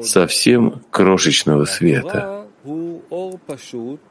совсем 0.01 0.81
крошечного 0.89 1.65
света. 1.65 2.45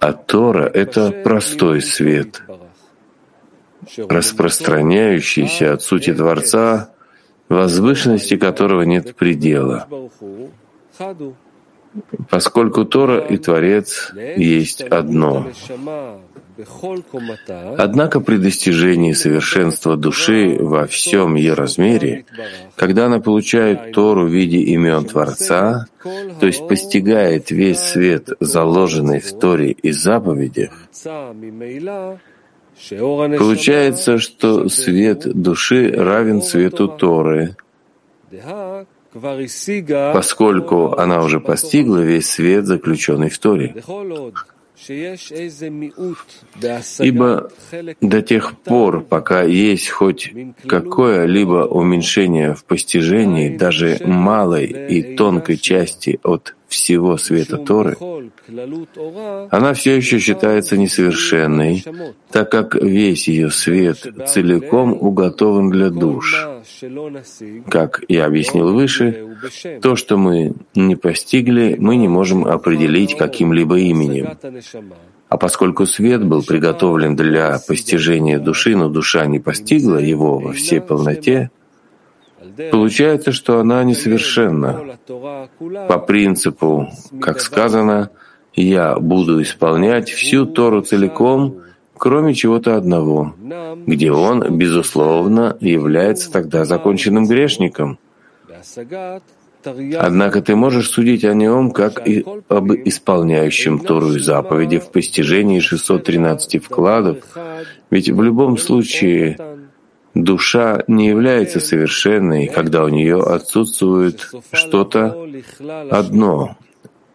А 0.01 0.13
Тора— 0.13 0.71
это 0.75 1.11
простой 1.11 1.83
свет, 1.83 2.43
распространяющийся 3.97 5.75
от 5.75 5.83
сути 5.83 6.15
Творца, 6.15 6.91
возвышенности 7.49 8.37
которого 8.37 8.83
нет 8.83 9.15
предела 9.15 9.87
поскольку 12.29 12.85
Тора 12.85 13.19
и 13.19 13.37
Творец 13.37 14.13
есть 14.37 14.83
одно. 14.83 15.47
Однако 17.77 18.21
при 18.21 18.39
достижении 18.39 19.13
совершенства 19.13 19.97
души 19.97 20.57
во 20.59 20.87
всем 20.87 21.35
ее 21.35 21.53
размере, 21.53 22.25
когда 22.77 23.07
она 23.07 23.21
получает 23.21 23.93
Тору 23.93 24.27
в 24.27 24.31
виде 24.31 24.59
имен 24.59 25.05
Творца, 25.05 25.87
то 26.41 26.47
есть 26.47 26.67
постигает 26.67 27.51
весь 27.51 27.81
свет, 27.81 28.31
заложенный 28.41 29.21
в 29.21 29.39
Торе 29.39 29.73
и 29.73 29.91
заповедях, 29.93 30.73
получается, 33.39 34.19
что 34.19 34.69
свет 34.71 35.31
души 35.31 35.93
равен 35.93 36.41
свету 36.41 36.89
Торы, 36.89 37.57
поскольку 40.13 40.93
она 40.93 41.23
уже 41.23 41.41
постигла 41.41 41.99
весь 41.99 42.29
свет, 42.31 42.67
заключенный 42.67 43.31
в 43.31 43.39
Торе. 43.39 43.75
Ибо 47.01 47.51
до 48.01 48.23
тех 48.23 48.59
пор, 48.59 49.01
пока 49.03 49.43
есть 49.43 49.89
хоть 49.89 50.33
какое-либо 50.67 51.67
уменьшение 51.67 52.55
в 52.55 52.65
постижении 52.65 53.57
даже 53.57 53.99
малой 54.05 54.67
и 54.67 55.17
тонкой 55.17 55.57
части 55.57 56.21
от 56.23 56.55
всего 56.69 57.17
света 57.17 57.59
Торы, 57.59 57.97
она 59.51 59.73
все 59.75 59.97
еще 59.97 60.19
считается 60.19 60.77
несовершенной, 60.77 61.85
так 62.31 62.51
как 62.51 62.75
весь 62.75 63.29
ее 63.29 63.51
свет 63.51 64.07
целиком 64.27 64.93
уготован 64.93 65.71
для 65.71 65.91
душ. 65.91 66.47
Как 67.69 68.03
я 68.09 68.27
объяснил 68.27 68.73
выше, 68.73 69.37
то, 69.81 69.97
что 69.97 70.17
мы 70.17 70.55
не 70.75 70.97
постигли, 70.97 71.77
мы 71.79 71.97
не 71.97 72.09
можем 72.09 72.45
определить 72.45 73.17
каким-либо 73.17 73.79
именем. 73.79 74.37
А 75.29 75.39
поскольку 75.39 75.87
свет 75.87 76.25
был 76.25 76.43
приготовлен 76.43 77.17
для 77.17 77.59
постижения 77.67 78.39
души, 78.39 78.77
но 78.77 78.89
душа 78.89 79.27
не 79.27 79.41
постигла 79.41 79.99
его 79.99 80.39
во 80.39 80.53
всей 80.53 80.81
полноте, 80.81 81.51
Получается, 82.71 83.33
что 83.33 83.59
она 83.59 83.85
несовершенна. 83.85 84.99
По 85.89 85.99
принципу, 85.99 86.89
как 87.21 87.41
сказано, 87.41 88.11
«Я 88.55 88.97
буду 88.99 89.43
исполнять 89.43 90.11
всю 90.11 90.47
Тору 90.47 90.81
целиком, 90.81 91.63
кроме 91.97 92.35
чего-то 92.35 92.77
одного», 92.77 93.35
где 93.87 94.13
он, 94.13 94.57
безусловно, 94.57 95.57
является 95.61 96.31
тогда 96.31 96.65
законченным 96.65 97.27
грешником. 97.27 97.99
Однако 99.99 100.43
ты 100.43 100.55
можешь 100.55 100.91
судить 100.91 101.25
о 101.25 101.35
нем 101.35 101.71
как 101.73 102.07
и 102.07 102.25
об 102.49 102.73
исполняющем 102.73 103.81
Тору 103.81 104.15
и 104.15 104.19
заповеди 104.21 104.79
в 104.79 104.91
постижении 104.91 105.59
613 105.59 106.63
вкладов, 106.63 107.19
ведь 107.91 108.09
в 108.09 108.23
любом 108.23 108.59
случае 108.59 109.37
Душа 110.17 110.83
не 110.89 111.09
является 111.09 111.61
совершенной, 111.61 112.47
когда 112.47 112.85
у 112.85 112.89
нее 112.89 113.21
отсутствует 113.21 114.31
что-то 114.51 115.29
одно, 115.91 116.57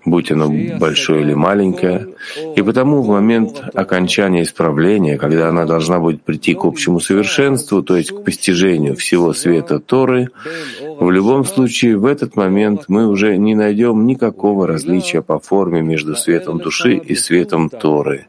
будь 0.06 0.32
оно 0.32 0.48
большое 0.78 1.24
или 1.24 1.34
маленькое, 1.34 2.10
и 2.56 2.62
потому 2.62 3.02
в 3.02 3.08
момент 3.08 3.64
окончания 3.74 4.44
исправления, 4.44 5.18
когда 5.18 5.50
она 5.50 5.66
должна 5.66 5.98
будет 5.98 6.22
прийти 6.22 6.54
к 6.54 6.64
общему 6.64 7.00
совершенству, 7.00 7.82
то 7.82 7.98
есть 7.98 8.12
к 8.12 8.24
постижению 8.24 8.96
всего 8.96 9.34
света 9.34 9.80
Торы, 9.80 10.30
в 11.00 11.10
любом 11.10 11.44
случае 11.44 11.98
в 11.98 12.06
этот 12.06 12.36
момент 12.36 12.84
мы 12.88 13.08
уже 13.08 13.36
не 13.36 13.56
найдем 13.56 14.06
никакого 14.06 14.68
различия 14.68 15.24
по 15.24 15.40
форме 15.40 15.82
между 15.82 16.16
светом 16.16 16.60
души 16.60 16.98
и 16.98 17.16
светом 17.16 17.72
Торы. 17.72 18.28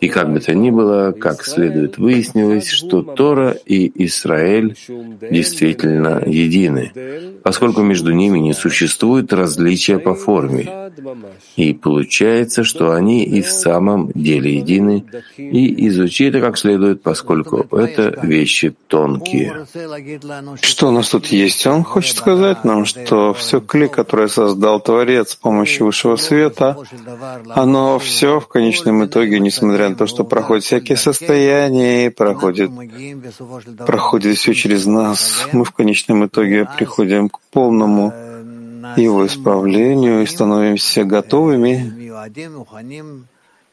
И 0.00 0.08
как 0.08 0.32
бы 0.32 0.40
то 0.40 0.54
ни 0.54 0.70
было, 0.70 1.12
как 1.12 1.44
следует 1.44 1.98
выяснилось, 1.98 2.68
что 2.68 3.02
Тора 3.02 3.56
и 3.66 3.90
Израиль 4.06 4.76
действительно 5.30 6.22
едины, 6.26 6.92
поскольку 7.42 7.82
между 7.82 8.12
ними 8.12 8.38
не 8.38 8.52
существует 8.52 9.32
различия 9.32 9.98
по 9.98 10.14
форме. 10.14 10.90
И 11.56 11.72
получается, 11.72 12.64
что 12.64 12.92
они 12.92 13.24
и 13.24 13.42
в 13.42 13.50
самом 13.50 14.10
деле 14.14 14.56
едины, 14.56 15.04
и 15.36 15.88
изучи 15.88 16.24
это 16.24 16.40
как 16.40 16.58
следует, 16.58 17.02
поскольку 17.02 17.66
это 17.76 18.18
вещи 18.22 18.74
тонкие. 18.88 19.66
Что 20.60 20.88
у 20.88 20.90
нас 20.90 21.08
тут 21.08 21.26
есть? 21.26 21.66
Он 21.66 21.82
хочет 21.82 22.16
сказать 22.16 22.64
нам, 22.64 22.84
что 22.84 23.32
все 23.34 23.60
кли, 23.60 23.88
которое 23.88 24.28
создал 24.28 24.80
Творец 24.80 25.32
с 25.32 25.36
помощью 25.36 25.86
высшего 25.86 26.16
света, 26.16 26.76
оно 27.50 27.98
все 27.98 28.40
в 28.40 28.48
конечном 28.48 29.04
итоге, 29.04 29.40
несмотря 29.62 29.88
на 29.88 29.94
то, 29.94 30.06
что 30.06 30.24
проходит 30.24 30.64
всякие 30.64 30.96
состояния, 30.96 32.10
проходит, 32.10 32.70
проходит 33.86 34.36
все 34.36 34.54
через 34.54 34.86
нас, 34.86 35.48
мы 35.52 35.64
в 35.64 35.70
конечном 35.70 36.26
итоге 36.26 36.66
приходим 36.76 37.28
к 37.28 37.38
полному 37.52 38.12
его 38.96 39.24
исправлению 39.24 40.22
и 40.22 40.26
становимся 40.26 41.04
готовыми, 41.04 42.10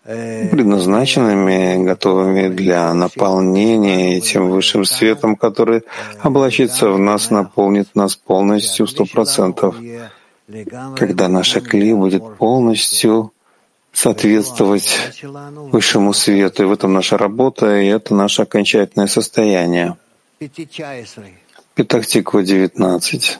предназначенными, 0.03 1.83
готовыми 1.83 2.49
для 2.49 2.93
наполнения 2.93 4.17
этим 4.17 4.49
высшим 4.49 4.85
светом, 4.85 5.35
который 5.35 5.81
облачится 6.21 6.89
в 6.91 6.99
нас, 6.99 7.31
наполнит 7.31 7.95
нас 7.95 8.15
полностью 8.15 8.85
сто 8.85 9.05
процентов, 9.05 9.75
когда 10.95 11.27
наша 11.27 11.61
кли 11.61 11.93
будет 11.93 12.23
полностью 12.37 13.33
соответствовать 13.93 14.97
высшему 15.23 16.13
свету. 16.13 16.63
И 16.63 16.65
в 16.65 16.71
этом 16.71 16.93
наша 16.93 17.17
работа, 17.17 17.79
и 17.79 17.87
это 17.87 18.13
наше 18.13 18.43
окончательное 18.43 19.07
состояние. 19.07 19.97
Петахтиква 21.75 22.43
19. 22.43 23.39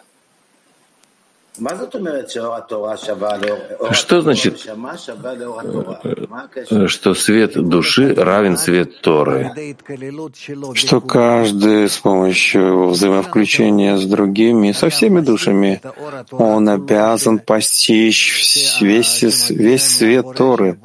Что 3.91 4.21
значит, 4.21 4.59
что 6.87 7.13
свет 7.13 7.69
души 7.69 8.13
равен 8.13 8.57
свет 8.57 9.01
Торы? 9.01 9.75
Что 10.73 11.01
каждый 11.01 11.89
с 11.89 11.97
помощью 11.97 12.89
взаимовключения 12.89 13.97
с 13.97 14.05
другими, 14.05 14.71
со 14.71 14.89
всеми 14.89 15.21
душами, 15.21 15.81
он 16.31 16.69
обязан 16.69 17.39
постичь 17.39 18.79
весь, 18.81 19.49
весь 19.49 19.83
свет 19.83 20.25
Торы, 20.35 20.79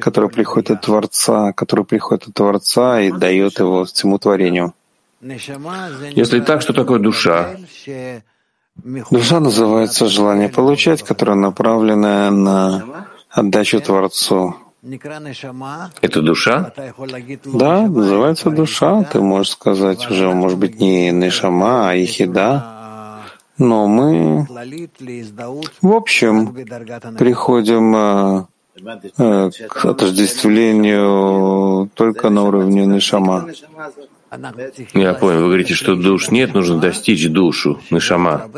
который 0.00 0.30
приходит 0.30 0.70
от 0.70 0.82
Творца, 0.82 1.52
который 1.52 1.84
приходит 1.84 2.28
от 2.28 2.34
Творца 2.34 3.00
и 3.00 3.10
дает 3.10 3.58
его 3.58 3.84
всему 3.84 4.18
творению. 4.18 4.74
Если 5.20 6.40
так, 6.40 6.62
что 6.62 6.72
такое 6.72 6.98
душа? 6.98 7.56
Душа 8.84 9.40
называется 9.40 10.06
желание 10.06 10.48
получать, 10.48 11.02
которое 11.02 11.34
направлено 11.34 12.30
на 12.30 12.84
отдачу 13.30 13.80
Творцу. 13.80 14.54
Это 16.00 16.22
душа? 16.22 16.72
Да, 17.44 17.88
называется 17.88 18.50
душа. 18.50 19.02
Ты 19.04 19.20
можешь 19.20 19.52
сказать 19.52 20.10
уже, 20.10 20.32
может 20.32 20.58
быть, 20.58 20.80
не 20.80 21.10
Нишама, 21.10 21.90
а 21.90 21.96
Ихида. 21.96 22.72
Но 23.58 23.86
мы, 23.88 24.46
в 25.80 25.92
общем, 25.92 26.54
приходим 27.16 27.96
э, 27.96 28.44
э, 29.16 29.50
к 29.68 29.86
отождествлению 29.86 31.88
только 31.94 32.28
на 32.28 32.44
уровне 32.44 32.84
Нишама. 32.84 33.48
Я 34.94 35.14
понял, 35.14 35.40
вы 35.40 35.46
говорите, 35.46 35.74
что 35.74 35.96
душ 35.96 36.30
нет, 36.30 36.54
нужно 36.54 36.78
достичь 36.78 37.28
душу, 37.28 37.80
нишама. 37.90 38.50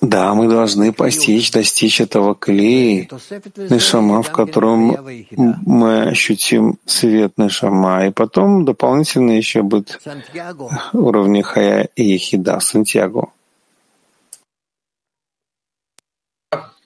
Да, 0.00 0.34
мы 0.34 0.48
должны 0.48 0.92
постичь, 0.92 1.50
достичь 1.50 2.00
этого 2.00 2.34
клея, 2.34 3.08
нишама, 3.56 4.22
в 4.22 4.30
котором 4.30 4.96
мы 5.36 6.02
ощутим 6.08 6.78
свет 6.86 7.32
нишама, 7.36 8.06
и 8.06 8.10
потом 8.10 8.64
дополнительно 8.64 9.32
еще 9.32 9.62
будет 9.62 10.00
уровни 10.92 11.42
хая 11.42 11.88
и 11.96 12.04
ехида, 12.04 12.60
Сантьяго. 12.60 13.30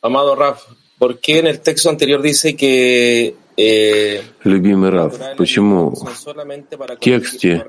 Amado 0.03 0.37
Raf, 0.37 0.59
¿por 0.99 1.19
qué 1.19 1.41
en 1.41 1.49
el 1.49 1.61
texto 1.61 1.91
anterior 1.91 2.23
dice 2.23 2.55
que 2.55 3.35
Любимый 3.57 4.91
Рав, 4.91 5.15
почему 5.37 5.91
в 5.91 6.97
тексте 7.01 7.65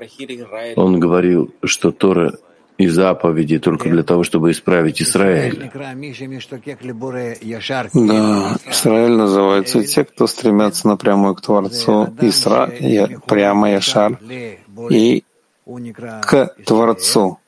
он 0.76 1.00
говорил, 1.00 1.50
что 1.64 1.92
Тора 1.92 2.34
и 2.78 2.86
заповеди 2.86 3.58
только 3.58 3.88
для 3.88 4.02
того, 4.04 4.22
чтобы 4.22 4.52
исправить 4.52 5.02
Израиль. 5.02 5.70
Да, 7.94 8.56
Израиль 8.70 9.16
называется 9.16 9.82
те, 9.82 10.04
кто 10.04 10.26
стремятся 10.26 10.86
напрямую 10.88 11.34
к 11.34 11.40
Творцу, 11.40 12.08
Исра, 12.20 12.70
я, 12.78 13.08
прямо 13.26 13.70
Яшар, 13.72 14.18
и 14.90 15.24
к 16.22 16.54
Творцу. 16.64 17.38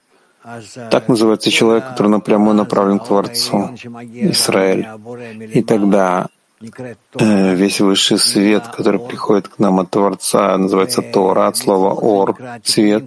Так 0.90 1.08
называется 1.08 1.50
человек, 1.50 1.90
который 1.90 2.08
напрямую 2.08 2.54
направлен 2.54 2.98
к 2.98 3.06
Творцу, 3.06 3.70
Израиль. 3.76 4.88
И 5.52 5.62
тогда 5.62 6.28
весь 6.60 7.80
высший 7.80 8.18
свет, 8.18 8.64
который 8.68 9.00
приходит 9.00 9.48
к 9.48 9.58
нам 9.58 9.80
от 9.80 9.90
Творца, 9.90 10.56
называется 10.58 11.00
Тора, 11.00 11.46
от 11.46 11.56
слова 11.56 11.94
«ор»— 11.94 12.36
«свет», 12.64 13.04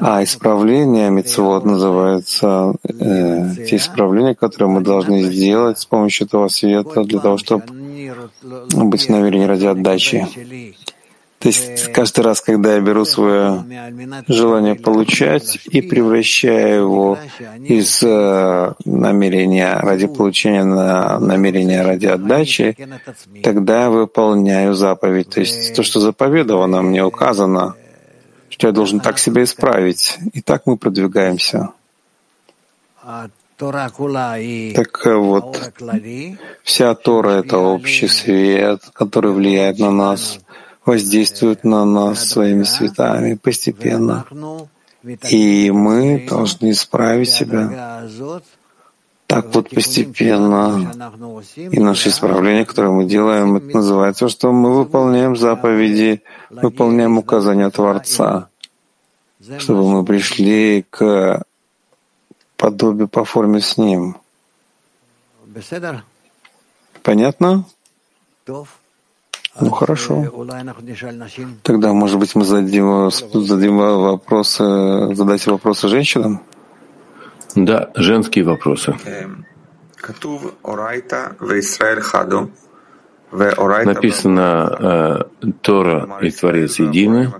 а 0.00 0.22
исправление 0.22 1.10
митцвот 1.10 1.64
называется 1.64 2.74
э, 2.84 3.54
те 3.68 3.76
исправления, 3.76 4.34
которые 4.34 4.70
мы 4.70 4.80
должны 4.80 5.22
сделать 5.24 5.78
с 5.78 5.84
помощью 5.84 6.26
этого 6.26 6.48
света 6.48 7.04
для 7.04 7.20
того, 7.20 7.36
чтобы 7.36 7.64
быть 7.66 9.08
в 9.08 9.46
ради 9.46 9.66
отдачи. 9.66 10.26
То 11.44 11.48
есть 11.48 11.92
каждый 11.92 12.20
раз, 12.20 12.40
когда 12.40 12.72
я 12.72 12.80
беру 12.80 13.04
свое 13.04 13.66
желание 14.28 14.76
получать 14.76 15.58
и 15.66 15.82
превращаю 15.82 16.80
его 16.80 17.18
из 17.62 18.02
э, 18.02 18.72
намерения 18.86 19.74
ради 19.74 20.06
получения 20.06 20.64
на 20.64 21.20
намерение 21.20 21.82
ради 21.82 22.06
отдачи, 22.06 22.74
тогда 23.42 23.90
выполняю 23.90 24.72
заповедь. 24.72 25.28
То 25.28 25.40
есть 25.40 25.74
то, 25.76 25.82
что 25.82 26.00
заповедовано, 26.00 26.80
мне 26.80 27.04
указано, 27.04 27.74
что 28.48 28.68
я 28.68 28.72
должен 28.72 29.00
так 29.00 29.18
себя 29.18 29.42
исправить. 29.42 30.16
И 30.32 30.40
так 30.40 30.62
мы 30.64 30.78
продвигаемся. 30.78 31.72
Так 34.74 35.06
э, 35.06 35.14
вот, 35.14 35.72
вся 36.62 36.94
Тора— 36.94 37.30
это 37.44 37.58
общий 37.58 38.08
свет, 38.08 38.80
который 38.94 39.32
влияет 39.32 39.78
на 39.78 39.90
нас, 39.90 40.40
воздействует 40.86 41.64
на 41.64 41.84
нас 41.84 42.28
своими 42.28 42.64
светами 42.64 43.34
постепенно. 43.34 44.24
И 45.30 45.70
мы 45.70 46.26
должны 46.28 46.70
исправить 46.70 47.30
себя 47.30 48.02
так 49.26 49.54
вот 49.54 49.70
постепенно. 49.70 50.92
И 51.56 51.80
наше 51.80 52.08
исправление, 52.08 52.64
которое 52.64 52.90
мы 52.90 53.04
делаем, 53.04 53.56
это 53.56 53.66
называется, 53.76 54.28
что 54.28 54.52
мы 54.52 54.74
выполняем 54.74 55.36
заповеди, 55.36 56.22
выполняем 56.50 57.18
указания 57.18 57.68
Творца, 57.70 58.48
чтобы 59.58 59.90
мы 59.90 60.04
пришли 60.04 60.84
к 60.88 61.42
подобие 62.56 63.08
по 63.08 63.24
форме 63.24 63.60
с 63.60 63.76
ним. 63.76 64.16
Понятно? 67.02 67.64
Ну 69.60 69.70
хорошо. 69.70 70.24
Тогда, 71.62 71.92
может 71.92 72.18
быть, 72.18 72.34
мы 72.34 72.44
зададим, 72.44 73.10
зададим 73.10 73.78
вопросы, 73.78 75.14
задать 75.14 75.46
вопросы 75.46 75.88
женщинам? 75.88 76.40
Да, 77.54 77.90
женские 77.94 78.44
вопросы. 78.44 78.96
Написано 83.84 85.26
э, 85.40 85.52
Тора 85.62 86.18
и 86.20 86.30
Творец 86.30 86.78
едины, 86.78 87.32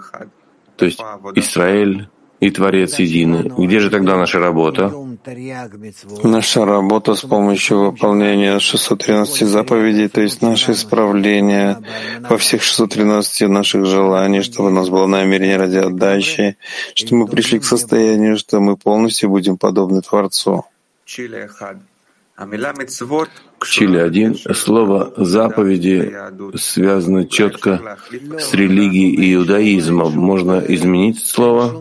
то 0.77 0.85
есть 0.85 1.01
Израиль 1.35 2.09
и 2.41 2.51
Творец 2.51 2.99
едины. 2.99 3.53
Где 3.59 3.81
же 3.81 3.91
тогда 3.91 4.17
наша 4.17 4.39
работа? 4.39 4.93
Наша 6.23 6.65
работа 6.65 7.15
с 7.15 7.23
помощью 7.23 7.91
выполнения 7.91 8.59
613 8.59 9.49
заповедей, 9.49 10.09
то 10.09 10.21
есть 10.21 10.43
наше 10.43 10.73
исправление 10.73 11.79
во 12.29 12.37
всех 12.37 12.63
613 12.63 13.49
наших 13.49 13.87
желаний, 13.87 14.43
чтобы 14.43 14.69
у 14.69 14.73
нас 14.73 14.89
было 14.89 15.07
намерение 15.07 15.57
ради 15.57 15.79
отдачи, 15.79 16.57
что 16.95 17.15
мы 17.15 17.27
пришли 17.27 17.59
к 17.59 17.65
состоянию, 17.65 18.37
что 18.37 18.61
мы 18.61 18.77
полностью 18.77 19.31
будем 19.31 19.57
подобны 19.57 20.03
Творцу. 20.03 20.65
Чили 21.07 21.49
один. 23.99 24.35
Слово 24.35 25.13
«заповеди» 25.17 26.15
связано 26.57 27.27
четко 27.27 27.99
с 28.39 28.55
религией 28.55 29.15
и 29.15 29.35
иудаизмом. 29.35 30.13
Можно 30.13 30.63
изменить 30.67 31.25
слово? 31.25 31.73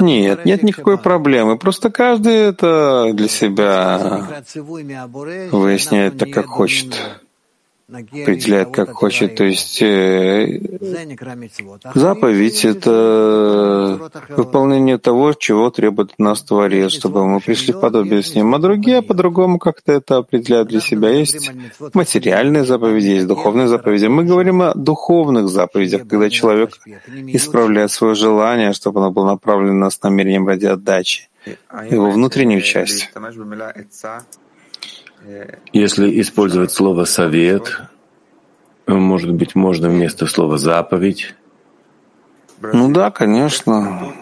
Нет, 0.00 0.44
нет 0.44 0.62
никакой 0.62 0.98
проблемы. 0.98 1.58
Просто 1.58 1.90
каждый 1.90 2.34
это 2.34 3.10
для 3.12 3.28
себя 3.28 4.42
выясняет 5.52 6.18
так, 6.18 6.30
как 6.30 6.46
хочет 6.46 7.25
определяет, 7.88 8.70
как 8.72 8.92
хочет. 8.92 9.36
То 9.36 9.44
есть 9.44 9.80
э, 9.80 10.60
заповедь— 11.94 12.64
это 12.64 14.10
выполнение 14.30 14.98
того, 14.98 15.32
чего 15.34 15.70
требует 15.70 16.18
нас 16.18 16.42
Творец, 16.42 16.92
чтобы 16.92 17.26
мы 17.26 17.40
пришли 17.40 17.72
в 17.72 17.80
подобие 17.80 18.22
с 18.22 18.34
Ним. 18.34 18.54
А 18.54 18.58
другие 18.58 19.02
по-другому 19.02 19.58
как-то 19.58 19.92
это 19.92 20.16
определяют 20.16 20.68
для 20.68 20.80
себя. 20.80 21.10
Есть 21.10 21.52
материальные 21.94 22.64
заповеди, 22.64 23.06
есть 23.06 23.26
духовные 23.26 23.68
заповеди. 23.68 24.06
Мы 24.06 24.24
говорим 24.24 24.62
о 24.62 24.74
духовных 24.74 25.48
заповедях, 25.48 26.08
когда 26.08 26.28
человек 26.28 26.70
исправляет 27.08 27.90
свое 27.92 28.14
желание, 28.14 28.72
чтобы 28.72 29.00
оно 29.00 29.10
было 29.12 29.26
направлено 29.26 29.90
с 29.90 30.02
намерением 30.02 30.48
ради 30.48 30.66
отдачи, 30.66 31.28
его 31.90 32.10
внутреннюю 32.10 32.62
часть. 32.62 33.10
Если 35.72 36.20
использовать 36.20 36.72
слово 36.72 37.04
«совет», 37.04 37.82
может 38.86 39.32
быть, 39.32 39.54
можно 39.54 39.88
вместо 39.88 40.26
слова 40.26 40.58
«заповедь»? 40.58 41.34
Ну 42.60 42.90
да, 42.92 43.10
конечно. 43.10 44.12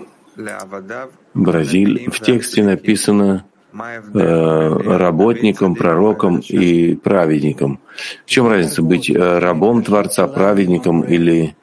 Бразиль. 1.35 2.11
В 2.11 2.21
тексте 2.21 2.65
написано 2.65 3.45
э, 3.73 4.97
работником, 4.97 5.75
пророком 5.75 6.39
и 6.41 6.95
праведником. 6.97 7.81
В 8.25 8.31
чем 8.31 8.49
разница 8.49 8.83
быть 8.83 9.11
э, 9.11 9.39
рабом 9.39 9.83
Творца, 9.83 10.27
праведником 10.27 11.03
или 11.03 11.55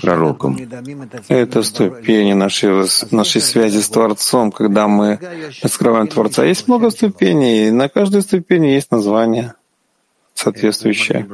пророком. 0.00 0.58
Это 1.28 1.62
ступени 1.62 2.32
нашей, 2.32 2.86
нашей 3.10 3.40
связи 3.40 3.80
с 3.80 3.88
Творцом, 3.88 4.52
когда 4.52 4.88
мы 4.88 5.18
раскрываем 5.62 6.08
Творца. 6.08 6.44
Есть 6.44 6.68
много 6.68 6.90
ступеней, 6.90 7.68
и 7.68 7.70
на 7.70 7.88
каждой 7.88 8.22
ступени 8.22 8.68
есть 8.68 8.90
название 8.90 9.54
соответствующее. 10.34 11.26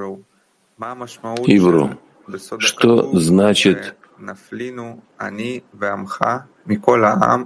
Ивру. 1.47 1.91
Что 2.59 3.17
значит 3.19 3.95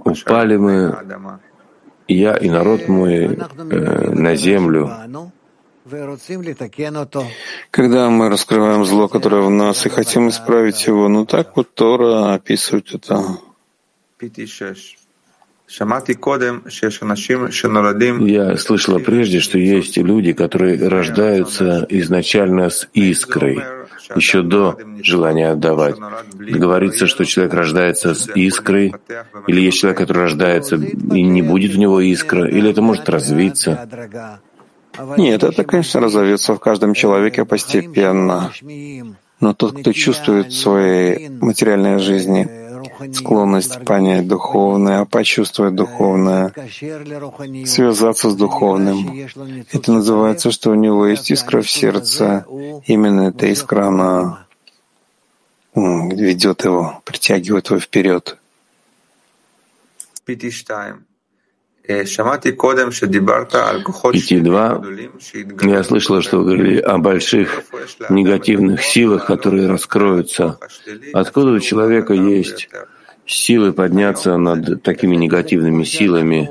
«упали 0.05 0.57
мы, 0.57 0.97
я 2.07 2.35
и 2.35 2.49
народ 2.49 2.87
мой, 2.87 3.37
э, 3.37 4.09
на 4.13 4.35
землю, 4.35 4.89
когда 7.71 8.09
мы 8.09 8.29
раскрываем 8.29 8.85
зло, 8.85 9.07
которое 9.07 9.41
в 9.41 9.49
нас, 9.49 9.85
и 9.85 9.89
хотим 9.89 10.29
исправить 10.29 10.87
его, 10.87 11.07
ну 11.07 11.25
так 11.25 11.55
вот 11.55 11.73
Тора 11.73 12.33
описывает 12.33 12.93
это. 12.93 13.37
Я 18.27 18.57
слышала 18.57 18.99
прежде, 18.99 19.39
что 19.39 19.57
есть 19.57 19.97
люди, 19.97 20.33
которые 20.33 20.87
рождаются 20.87 21.85
изначально 21.89 22.69
с 22.69 22.89
искрой, 22.93 23.63
еще 24.15 24.41
до 24.41 24.77
желания 25.01 25.51
отдавать. 25.51 25.95
Говорится, 26.33 27.07
что 27.07 27.25
человек 27.25 27.53
рождается 27.53 28.13
с 28.13 28.29
искрой, 28.35 28.93
или 29.47 29.61
есть 29.61 29.77
человек, 29.79 29.97
который 29.99 30.23
рождается 30.23 30.75
и 30.75 31.21
не 31.21 31.41
будет 31.41 31.75
у 31.75 31.79
него 31.79 32.01
искра, 32.01 32.49
или 32.49 32.69
это 32.69 32.81
может 32.81 33.07
развиться. 33.07 33.87
Нет, 35.17 35.43
это, 35.43 35.63
конечно, 35.63 35.99
разовьется 35.99 36.53
в 36.53 36.59
каждом 36.59 36.93
человеке 36.93 37.45
постепенно. 37.45 38.51
Но 39.39 39.53
тот, 39.53 39.79
кто 39.79 39.91
чувствует 39.91 40.47
в 40.47 40.59
своей 40.59 41.29
материальной 41.29 41.99
жизни 41.99 42.47
склонность 43.13 43.83
понять 43.85 44.27
духовное, 44.27 45.05
почувствовать 45.05 45.75
духовное, 45.75 46.53
связаться 47.65 48.29
с 48.29 48.35
духовным. 48.35 49.27
Это 49.71 49.91
называется, 49.91 50.51
что 50.51 50.71
у 50.71 50.75
него 50.75 51.07
есть 51.07 51.31
искра 51.31 51.61
в 51.61 51.69
сердце. 51.69 52.45
Именно 52.85 53.29
эта 53.29 53.51
искра, 53.51 53.87
она 53.87 54.45
ведет 55.73 56.63
его, 56.65 57.01
притягивает 57.05 57.69
его 57.69 57.79
вперед. 57.79 58.37
Пяти 64.13 64.39
два. 64.39 64.83
Я 65.61 65.83
слышала, 65.83 66.21
что 66.21 66.37
вы 66.39 66.43
говорили 66.45 66.79
о 66.79 66.97
больших 66.97 67.63
негативных 68.09 68.83
силах, 68.83 69.25
которые 69.25 69.67
раскроются. 69.67 70.59
Откуда 71.13 71.51
у 71.51 71.59
человека 71.59 72.13
есть 72.13 72.69
силы 73.25 73.73
подняться 73.73 74.37
над 74.37 74.83
такими 74.83 75.15
негативными 75.15 75.83
силами? 75.83 76.49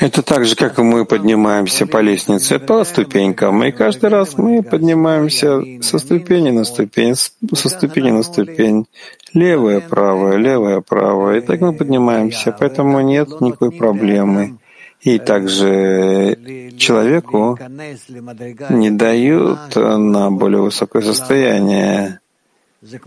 Это 0.00 0.22
так 0.22 0.44
же, 0.44 0.56
как 0.56 0.78
мы 0.78 1.04
поднимаемся 1.04 1.86
по 1.86 1.98
лестнице 2.00 2.58
по 2.58 2.84
ступенькам, 2.84 3.62
и 3.64 3.70
каждый 3.70 4.10
раз 4.10 4.36
мы 4.36 4.62
поднимаемся 4.62 5.60
со 5.82 5.98
ступени 5.98 6.50
на 6.50 6.64
ступень, 6.64 7.14
со 7.14 7.68
ступени 7.68 8.10
на 8.10 8.22
ступень, 8.22 8.86
левая, 9.34 9.80
правая, 9.80 10.36
левая, 10.36 10.80
правая, 10.80 11.38
и 11.38 11.40
так 11.40 11.60
мы 11.60 11.72
поднимаемся, 11.72 12.54
поэтому 12.58 13.00
нет 13.00 13.40
никакой 13.40 13.70
проблемы. 13.72 14.58
И 15.00 15.18
также 15.18 16.36
человеку 16.76 17.56
не 18.70 18.90
дают 18.90 19.76
на 19.76 20.30
более 20.30 20.62
высокое 20.62 21.02
состояние. 21.02 22.20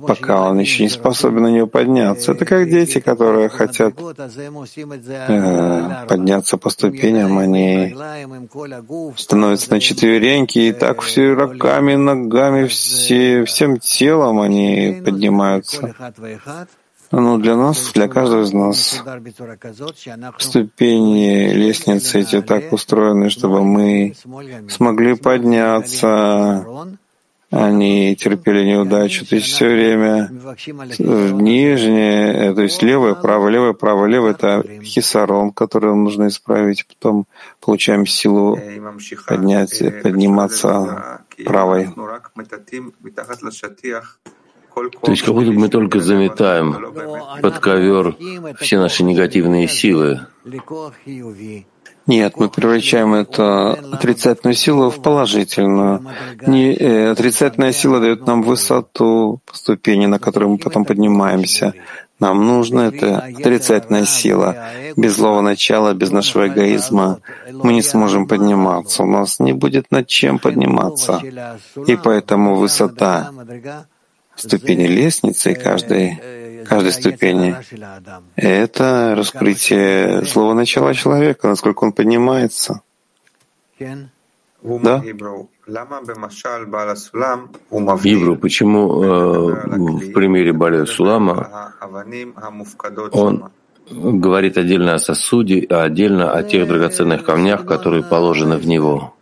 Пока 0.06 0.50
он 0.50 0.60
еще 0.60 0.84
не 0.84 0.90
способен 0.90 1.44
на 1.44 1.48
нее 1.48 1.68
подняться. 1.68 2.34
Это 2.34 2.46
как 2.46 2.70
дети, 2.70 3.00
которые 3.00 3.50
хотят 3.50 3.94
э, 3.98 6.06
подняться 6.08 6.58
по 6.58 6.70
ступеням, 6.70 7.38
они 7.38 7.96
становятся 9.18 9.72
на 9.72 9.80
четвереньки, 9.80 10.60
и 10.60 10.74
так 10.74 11.02
все 11.02 11.34
руками, 11.34 11.96
ногами, 11.96 12.68
все, 12.68 13.46
всем 13.46 13.80
телом 13.80 14.42
они 14.42 15.02
поднимаются. 15.06 15.96
Но 17.12 17.38
для 17.38 17.58
нас, 17.58 17.92
для 17.94 18.08
каждого 18.08 18.44
из 18.44 18.54
нас, 18.54 19.04
ступени 20.38 21.54
лестницы 21.54 22.22
эти 22.22 22.42
так 22.42 22.72
устроены, 22.72 23.30
чтобы 23.30 23.64
мы 23.64 24.16
смогли 24.70 25.16
подняться 25.16 26.66
они 27.52 28.16
терпели 28.16 28.64
неудачу. 28.64 29.26
То 29.26 29.36
есть 29.36 29.47
все 29.47 29.70
время 29.70 30.32
нижнее, 31.10 32.34
э, 32.34 32.54
то 32.56 32.62
есть 32.62 32.82
левое, 32.82 33.14
право, 33.14 33.49
левое, 33.49 33.74
право, 33.74 34.06
левое— 34.06 34.32
это 34.39 34.64
хисарон, 34.82 35.52
который 35.52 35.93
нужно 35.93 36.28
исправить. 36.28 36.88
Потом 36.88 37.28
получаем 37.60 38.06
силу 38.06 38.58
поднять, 39.28 39.84
подниматься 40.02 41.26
правой. 41.45 41.89
То 44.74 45.12
есть 45.12 45.24
как 45.24 45.34
будто 45.34 45.52
мы 45.52 45.68
только 45.68 45.99
заметаем 45.99 46.93
под 47.41 47.60
ковер 47.60 48.16
все 48.60 48.80
наши 48.80 49.04
негативные 49.04 49.68
силы. 49.68 50.22
Нет, 52.12 52.34
мы 52.36 52.49
превращаем 52.49 53.14
эту 53.14 53.43
отрицательную 53.95 54.53
силу 54.53 54.89
в 54.89 55.01
положительную. 55.01 56.05
Не, 56.45 56.74
э, 56.76 57.12
отрицательная 57.12 57.72
сила 57.72 58.01
дает 58.01 58.28
нам 58.28 58.43
высоту 58.43 59.39
ступени, 59.53 60.07
на 60.07 60.20
которую 60.20 60.49
мы 60.51 60.57
потом 60.57 60.84
поднимаемся. 60.84 61.74
Нам 62.20 62.45
нужна 62.45 62.88
эта 62.88 63.20
отрицательная 63.20 64.03
сила. 64.03 64.57
Без 64.97 65.16
злого 65.16 65.39
начала, 65.39 65.93
без 65.93 66.12
нашего 66.12 66.49
эгоизма 66.49 67.20
мы 67.64 67.72
не 67.72 67.82
сможем 67.82 68.28
подниматься. 68.28 69.03
У 69.03 69.07
нас 69.07 69.39
не 69.39 69.53
будет 69.53 69.89
над 69.89 70.07
чем 70.07 70.38
подниматься. 70.38 71.22
И 71.88 71.95
поэтому 71.95 72.55
высота 72.55 73.32
ступени 74.36 74.86
лестницы 74.86 75.53
каждой 75.53 76.20
каждой 76.72 76.94
ступени. 76.94 77.56
Это 78.38 79.14
раскрытие 79.18 80.26
слова 80.26 80.54
начала 80.54 80.94
человека, 80.94 81.50
насколько 81.50 81.84
он 81.84 81.92
поднимается. 81.92 82.82
Да? 83.80 85.04
Ибру, 88.04 88.36
почему 88.38 89.04
э, 89.04 89.08
в 89.08 90.14
примере 90.14 90.54
Баля 90.54 90.86
Сулама 90.86 91.74
он 93.12 93.52
говорит 93.90 94.58
отдельно 94.58 94.94
о 94.94 95.00
сосуде, 95.00 95.66
а 95.70 95.84
отдельно 95.84 96.32
о 96.32 96.44
тех 96.44 96.68
драгоценных 96.68 97.26
камнях, 97.26 97.66
которые 97.66 98.04
положены 98.04 98.58
в 98.58 98.66
него? 98.66 99.14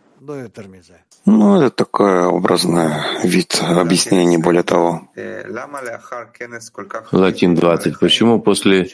Ну, 1.25 1.61
это 1.61 1.69
такой 1.69 2.25
образный 2.25 2.89
вид 3.23 3.61
объяснения, 3.61 4.25
не 4.25 4.37
более 4.37 4.63
того. 4.63 5.09
Латин 7.11 7.55
20. 7.55 7.99
Почему 7.99 8.39
после 8.39 8.89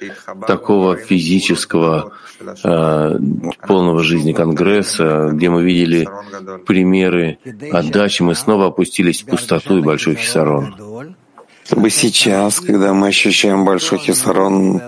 такого 0.47 0.97
физического 0.97 2.11
э, 2.63 3.19
полного 3.67 4.03
жизни 4.03 4.33
Конгресса, 4.33 5.29
где 5.33 5.49
мы 5.49 5.63
видели 5.63 6.09
примеры 6.65 7.37
отдачи, 7.71 8.23
мы 8.23 8.35
снова 8.35 8.67
опустились 8.67 9.23
в 9.23 9.27
пустоту 9.27 9.77
и 9.77 9.81
большой 9.81 10.15
хисарон? 10.15 11.15
Чтобы 11.63 11.89
сейчас, 11.89 12.59
когда 12.59 12.93
мы 12.93 13.07
ощущаем 13.07 13.65
большой 13.65 13.97
хисарон, 13.97 14.81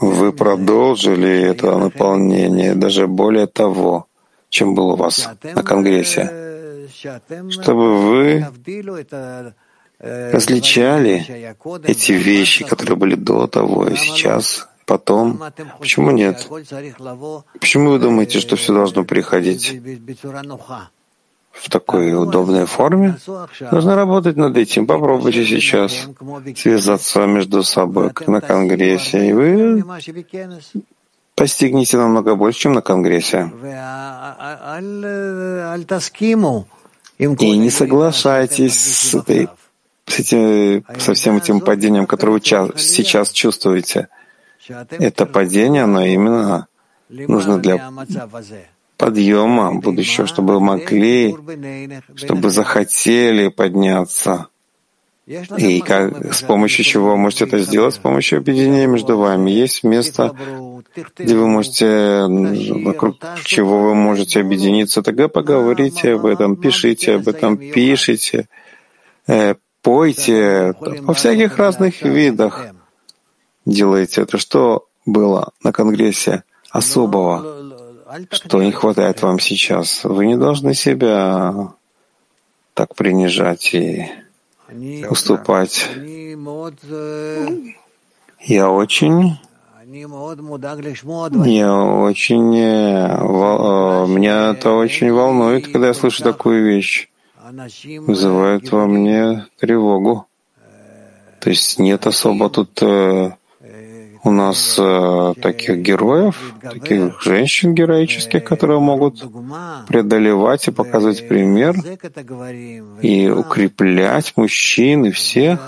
вы 0.00 0.32
продолжили 0.32 1.42
это 1.42 1.78
наполнение, 1.78 2.74
даже 2.74 3.06
более 3.06 3.46
того, 3.46 4.08
чем 4.48 4.74
было 4.74 4.94
у 4.94 4.96
вас 4.96 5.28
на 5.42 5.62
Конгрессе 5.62 6.43
чтобы 7.50 7.98
вы 7.98 8.46
различали 9.98 11.54
эти 11.84 12.12
вещи, 12.12 12.64
которые 12.64 12.96
были 12.96 13.14
до 13.14 13.46
того 13.46 13.86
и 13.86 13.96
сейчас, 13.96 14.68
потом. 14.86 15.40
Почему 15.78 16.10
нет? 16.10 16.46
Почему 17.60 17.90
вы 17.90 17.98
думаете, 17.98 18.40
что 18.40 18.56
все 18.56 18.74
должно 18.74 19.04
приходить 19.04 19.80
в 21.52 21.70
такой 21.70 22.12
удобной 22.12 22.66
форме? 22.66 23.16
Нужно 23.70 23.94
работать 23.94 24.36
над 24.36 24.56
этим. 24.56 24.86
Попробуйте 24.86 25.44
сейчас 25.46 26.08
связаться 26.56 27.26
между 27.26 27.62
собой, 27.62 28.10
на 28.26 28.40
Конгрессе, 28.40 29.28
и 29.28 29.32
вы 29.32 29.84
постигнете 31.34 31.96
намного 31.96 32.34
больше, 32.34 32.60
чем 32.60 32.72
на 32.74 32.82
Конгрессе. 32.82 33.50
И 37.18 37.26
не 37.26 37.70
соглашайтесь 37.70 38.78
с, 38.78 39.14
этой, 39.14 39.48
с 40.06 40.18
этим, 40.18 40.84
со 40.98 41.14
всем 41.14 41.36
этим 41.36 41.60
падением, 41.60 42.06
которое 42.06 42.32
вы 42.32 42.40
сейчас 42.40 43.30
чувствуете. 43.30 44.08
Это 44.90 45.26
падение, 45.26 45.84
оно 45.84 46.04
именно 46.04 46.66
нужно 47.08 47.58
для 47.58 47.90
подъема 48.96 49.74
будущего, 49.74 50.26
чтобы 50.26 50.54
вы 50.54 50.60
могли, 50.60 51.36
чтобы 52.16 52.50
захотели 52.50 53.48
подняться. 53.48 54.48
И 55.26 55.80
как, 55.80 56.34
с 56.34 56.42
помощью 56.42 56.84
чего 56.84 57.10
вы 57.10 57.16
можете 57.16 57.44
это 57.44 57.58
сделать? 57.58 57.94
С 57.94 57.98
помощью 57.98 58.38
объединения 58.38 58.86
между 58.86 59.16
вами. 59.16 59.50
Есть 59.50 59.82
место, 59.82 60.36
где 61.16 61.34
вы 61.34 61.48
можете, 61.48 62.26
вокруг 62.84 63.16
чего 63.44 63.84
вы 63.84 63.94
можете 63.94 64.40
объединиться. 64.40 65.02
Тогда 65.02 65.28
поговорите 65.28 66.14
об 66.14 66.26
этом, 66.26 66.56
пишите 66.56 67.14
об 67.14 67.28
этом, 67.28 67.56
пишите, 67.56 68.48
э, 69.26 69.54
пойте, 69.80 70.74
во 70.80 71.14
всяких 71.14 71.56
разных 71.56 72.02
видах 72.02 72.66
делайте 73.64 74.22
это. 74.22 74.36
Что 74.36 74.88
было 75.06 75.52
на 75.62 75.72
Конгрессе 75.72 76.44
особого, 76.70 77.72
что 78.30 78.62
не 78.62 78.72
хватает 78.72 79.22
вам 79.22 79.38
сейчас? 79.38 80.04
Вы 80.04 80.26
не 80.26 80.36
должны 80.36 80.74
себя 80.74 81.72
так 82.74 82.94
принижать 82.94 83.74
и 83.74 84.10
уступать. 85.08 85.88
Я 88.40 88.70
очень 88.70 89.38
я 89.94 91.72
очень... 91.72 92.56
Э, 92.56 93.18
э, 93.20 94.06
меня 94.08 94.50
это 94.50 94.72
очень 94.72 95.12
волнует, 95.12 95.68
когда 95.68 95.88
я 95.88 95.94
слышу 95.94 96.22
такую 96.22 96.64
вещь. 96.64 97.08
Вызывает 98.00 98.72
во 98.72 98.86
мне 98.86 99.46
тревогу. 99.60 100.26
То 101.40 101.50
есть 101.50 101.78
нет 101.78 102.06
особо 102.06 102.48
тут 102.50 102.82
э, 102.82 103.32
у 104.24 104.30
нас 104.30 104.74
таких 105.40 105.78
героев, 105.78 106.54
таких 106.62 107.22
женщин 107.22 107.74
героических, 107.74 108.42
которые 108.42 108.80
могут 108.80 109.22
преодолевать 109.86 110.66
и 110.68 110.70
показывать 110.70 111.28
пример 111.28 111.76
и 113.02 113.28
укреплять 113.28 114.32
мужчин 114.36 115.04
и 115.04 115.10
всех. 115.10 115.60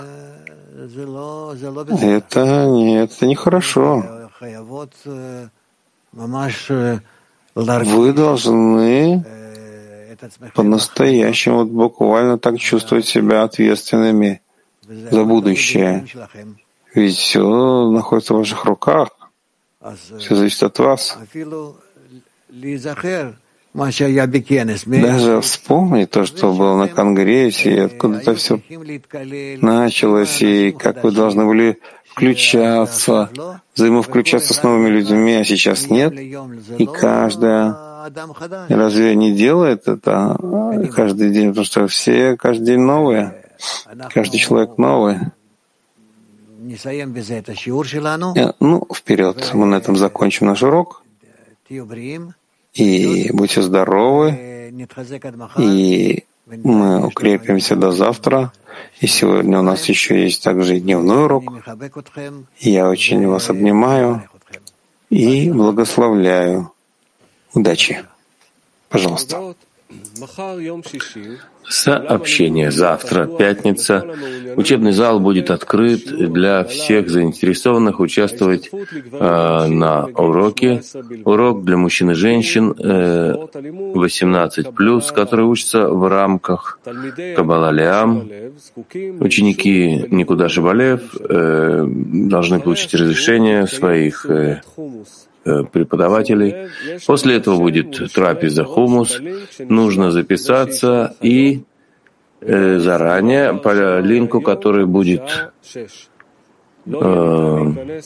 Это 2.01 2.65
нет, 2.65 3.11
это 3.11 3.25
нехорошо. 3.27 4.03
Вы 7.55 8.13
должны 8.13 9.25
по-настоящему 10.55 11.57
вот 11.57 11.67
буквально 11.69 12.37
так 12.39 12.57
чувствовать 12.57 13.05
себя 13.05 13.43
ответственными 13.43 14.41
за 14.81 15.23
будущее. 15.23 16.05
Ведь 16.97 17.15
все 17.15 17.91
находится 17.91 18.33
в 18.33 18.37
ваших 18.37 18.65
руках. 18.65 19.09
Все 20.17 20.35
зависит 20.35 20.63
от 20.63 20.79
вас. 20.79 21.15
Даже 24.85 25.41
вспомнить 25.41 26.09
то, 26.09 26.25
что 26.25 26.51
было 26.53 26.75
на 26.75 26.87
Конгрессе, 26.87 27.75
и 27.75 27.79
откуда 27.81 28.17
это 28.17 28.33
все 28.33 28.59
началось, 29.61 30.41
и 30.41 30.71
как 30.71 31.03
вы 31.03 31.11
должны 31.11 31.45
были 31.45 31.79
включаться, 32.09 33.29
взаимовключаться 33.75 34.55
с 34.55 34.63
новыми 34.63 34.89
людьми, 34.89 35.35
а 35.35 35.43
сейчас 35.43 35.91
нет. 35.91 36.13
И 36.79 36.85
каждая 36.87 38.09
разве 38.69 39.15
не 39.15 39.33
делает 39.33 39.87
это 39.87 40.35
каждый 40.95 41.29
день? 41.29 41.49
Потому 41.49 41.65
что 41.65 41.87
все 41.87 42.35
каждый 42.37 42.65
день 42.65 42.79
новые, 42.79 43.45
каждый 44.11 44.39
человек 44.39 44.79
новый. 44.79 45.17
Э, 48.35 48.53
ну, 48.59 48.85
вперед. 48.93 49.51
Мы 49.53 49.65
на 49.65 49.75
этом 49.75 49.95
закончим 49.95 50.47
наш 50.47 50.63
урок. 50.63 51.03
И 52.73 53.31
будьте 53.31 53.61
здоровы. 53.61 54.71
И 55.57 56.23
Мы 56.45 57.05
укрепимся 57.05 57.75
до 57.75 57.91
завтра. 57.91 58.51
И 59.01 59.07
сегодня 59.07 59.59
у 59.59 59.63
нас 59.63 59.89
еще 59.89 60.23
есть 60.23 60.43
также 60.43 60.77
и 60.77 60.79
дневной 60.79 61.25
урок. 61.25 61.43
Я 62.59 62.89
очень 62.89 63.27
вас 63.27 63.49
обнимаю 63.49 64.23
и 65.09 65.51
благословляю. 65.51 66.71
Удачи. 67.53 68.05
Пожалуйста. 68.89 69.55
Сообщение. 71.69 72.71
Завтра, 72.71 73.25
пятница. 73.25 74.05
Учебный 74.55 74.91
зал 74.91 75.19
будет 75.19 75.51
открыт 75.51 76.05
для 76.07 76.63
всех 76.63 77.09
заинтересованных 77.09 77.99
участвовать 77.99 78.69
э, 78.71 79.67
на 79.67 80.05
уроке. 80.05 80.81
Урок 81.25 81.63
для 81.65 81.77
мужчин 81.77 82.11
и 82.11 82.13
женщин 82.13 82.73
э, 82.77 83.35
18+, 83.93 85.13
которые 85.13 85.45
учатся 85.45 85.89
в 85.89 86.07
рамках 86.07 86.79
Каббала 87.35 87.71
Лиам. 87.71 88.29
Ученики 89.19 90.05
Никуда 90.09 90.49
Шабалев 90.49 91.01
э, 91.19 91.85
должны 91.87 92.59
получить 92.59 92.93
разрешение 92.93 93.67
своих 93.67 94.25
э, 94.25 94.61
преподавателей. 95.71 96.69
После 97.05 97.35
этого 97.37 97.57
будет 97.57 98.13
трапеза 98.13 98.63
хумус. 98.63 99.19
Нужно 99.59 100.11
записаться 100.11 101.15
и 101.21 101.63
э, 102.41 102.79
заранее 102.79 103.53
по 103.53 103.99
линку, 103.99 104.41
который 104.41 104.85
будет 104.85 105.51
э, 106.85 107.63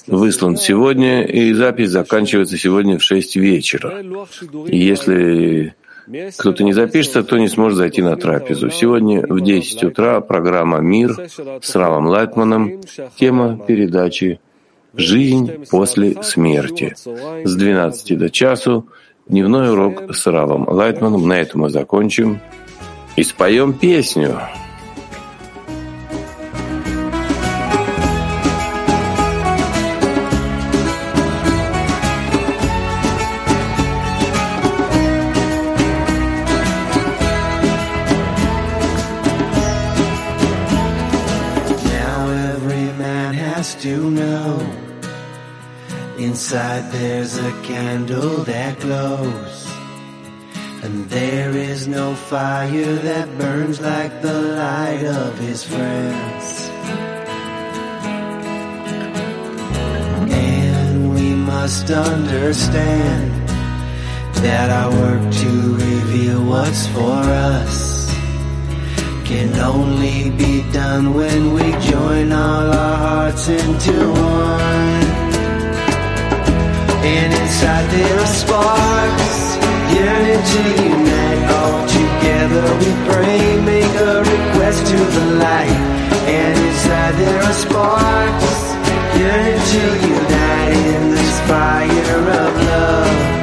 выслан 0.08 0.58
сегодня, 0.58 1.24
и 1.24 1.54
запись 1.54 1.90
заканчивается 1.90 2.58
сегодня 2.58 2.98
в 2.98 3.04
6 3.04 3.36
вечера. 3.38 4.04
И 4.68 4.78
если 4.78 5.76
кто-то 6.38 6.64
не 6.64 6.74
запишется, 6.74 7.24
то 7.24 7.38
не 7.38 7.48
сможет 7.48 7.78
зайти 7.78 8.02
на 8.02 8.16
трапезу. 8.16 8.70
Сегодня 8.70 9.26
в 9.28 9.42
10 9.42 9.84
утра 9.84 10.20
программа 10.22 10.80
«Мир» 10.80 11.16
с 11.62 11.76
Равом 11.76 12.08
Лайтманом, 12.08 12.82
тема 13.18 13.60
передачи 13.66 14.40
Жизнь 14.94 15.66
после 15.70 16.22
смерти. 16.24 16.94
С 16.96 17.56
12 17.56 18.18
до 18.18 18.30
часу 18.30 18.88
дневной 19.28 19.72
урок 19.72 20.14
с 20.14 20.28
Равом 20.28 20.68
Лайтманом. 20.68 21.28
На 21.28 21.40
этом 21.40 21.62
мы 21.62 21.70
закончим 21.70 22.40
и 23.16 23.24
споем 23.24 23.74
песню. 23.74 24.42
Inside 46.52 46.92
there's 46.92 47.38
a 47.38 47.52
candle 47.64 48.44
that 48.44 48.78
glows. 48.82 49.72
And 50.84 51.10
there 51.10 51.52
is 51.52 51.88
no 51.88 52.14
fire 52.14 52.96
that 53.08 53.38
burns 53.38 53.80
like 53.80 54.22
the 54.22 54.34
light 54.34 55.02
of 55.06 55.40
his 55.40 55.64
friends. 55.64 56.70
And 60.30 61.14
we 61.16 61.36
must 61.36 61.90
understand 61.90 63.32
that 64.44 64.70
our 64.72 64.92
work 64.92 65.34
to 65.34 65.76
reveal 65.76 66.44
what's 66.44 66.86
for 66.88 67.22
us 67.56 68.14
can 69.24 69.58
only 69.58 70.32
be 70.32 70.70
done 70.74 71.14
when 71.14 71.54
we 71.54 71.72
join 71.80 72.34
all 72.34 72.74
our 72.74 72.98
hearts 72.98 73.48
into 73.48 74.12
one. 74.12 75.01
And 77.04 77.34
inside 77.34 77.90
there 77.90 78.20
are 78.20 78.34
sparks 78.44 79.58
yearning 79.96 80.44
to 80.54 80.62
unite. 80.86 81.44
All 81.58 81.82
together 81.88 82.66
we 82.82 82.92
pray, 83.10 83.42
make 83.66 83.94
a 84.10 84.20
request 84.20 84.86
to 84.86 84.98
the 84.98 85.26
light. 85.42 85.82
And 86.30 86.58
inside 86.68 87.16
there 87.16 87.42
are 87.42 87.54
sparks 87.54 88.62
yearning 89.18 89.62
to 89.74 89.84
unite 90.16 90.86
in 90.96 91.10
this 91.12 91.40
fire 91.50 92.30
of 92.44 92.54
love. 92.70 93.41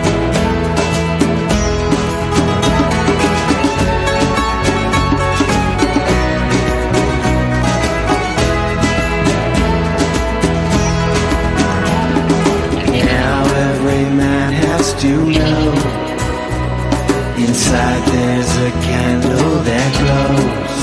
Inside 17.68 18.04
there's 18.08 18.52
a 18.56 18.70
candle 18.80 19.60
that 19.68 19.90
glows. 20.00 20.76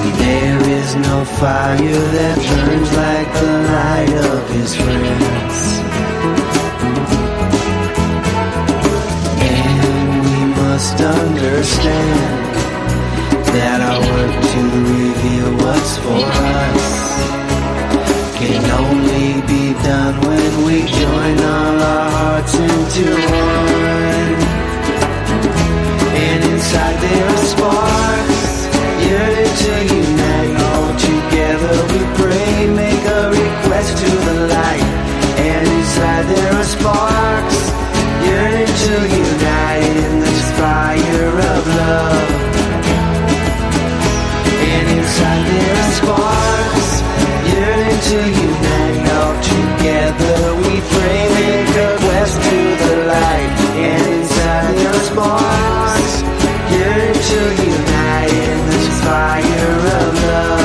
And 0.00 0.12
there 0.24 0.62
is 0.80 0.90
no 0.96 1.16
fire 1.36 2.02
that 2.16 2.36
burns 2.48 2.90
like 3.04 3.30
the 3.42 3.52
light 3.76 4.14
of 4.32 4.40
his 4.56 4.70
friends. 4.74 5.56
And 9.52 10.10
we 10.24 10.40
must 10.62 10.96
understand 10.96 12.40
That 13.52 13.80
our 13.84 14.00
work 14.00 14.34
to 14.52 14.62
reveal 14.96 15.50
what's 15.60 15.94
for 16.00 16.24
us 16.56 16.88
can 18.40 18.64
only 18.80 19.28
be 19.44 19.64
done 19.84 20.16
when 20.24 20.52
we 20.64 20.76
join 20.88 21.36
all 21.52 21.82
our 21.92 22.10
hearts 22.16 22.54
into 22.54 24.09
Inside 26.70 27.00
there 27.02 27.26
are 27.26 27.46
sparks, 27.50 28.42
yearning 29.02 29.54
to 29.58 29.72
unite. 29.90 30.54
All 30.70 30.90
together 31.02 31.74
we 31.90 32.00
pray, 32.14 32.70
make 32.70 33.04
a 33.10 33.22
request 33.28 33.98
to 33.98 34.10
the 34.26 34.46
light. 34.46 34.90
And 35.50 35.66
inside 35.66 36.26
there 36.30 36.52
are 36.54 36.62
sparks, 36.62 37.58
yearning 38.22 38.70
to 38.86 38.94
unite 39.18 39.96
in 39.98 40.20
this 40.20 40.42
fire 40.62 41.34
of 41.50 41.62
love. 41.82 42.30
And 44.70 44.86
inside 44.94 45.42
there 45.50 45.74
are 45.74 45.94
sparks, 45.98 46.90
yearning 47.50 48.00
to 48.10 48.18
unite. 48.46 49.10
All 49.18 49.34
together 49.42 50.38
we 50.62 50.74
pray, 50.94 51.22
make 51.34 51.74
a 51.82 51.90
quest 51.98 52.36
to 52.46 52.58
the 52.78 52.94
light. 53.10 53.58
And 53.74 54.06
inside 54.22 54.74
there 54.78 54.94
are 54.94 55.04
sparks. 55.10 55.79
To 57.30 57.36
unite 57.36 58.32
in 58.32 58.66
this 58.66 59.04
fire 59.04 59.78
of 60.00 60.22
love. 60.24 60.59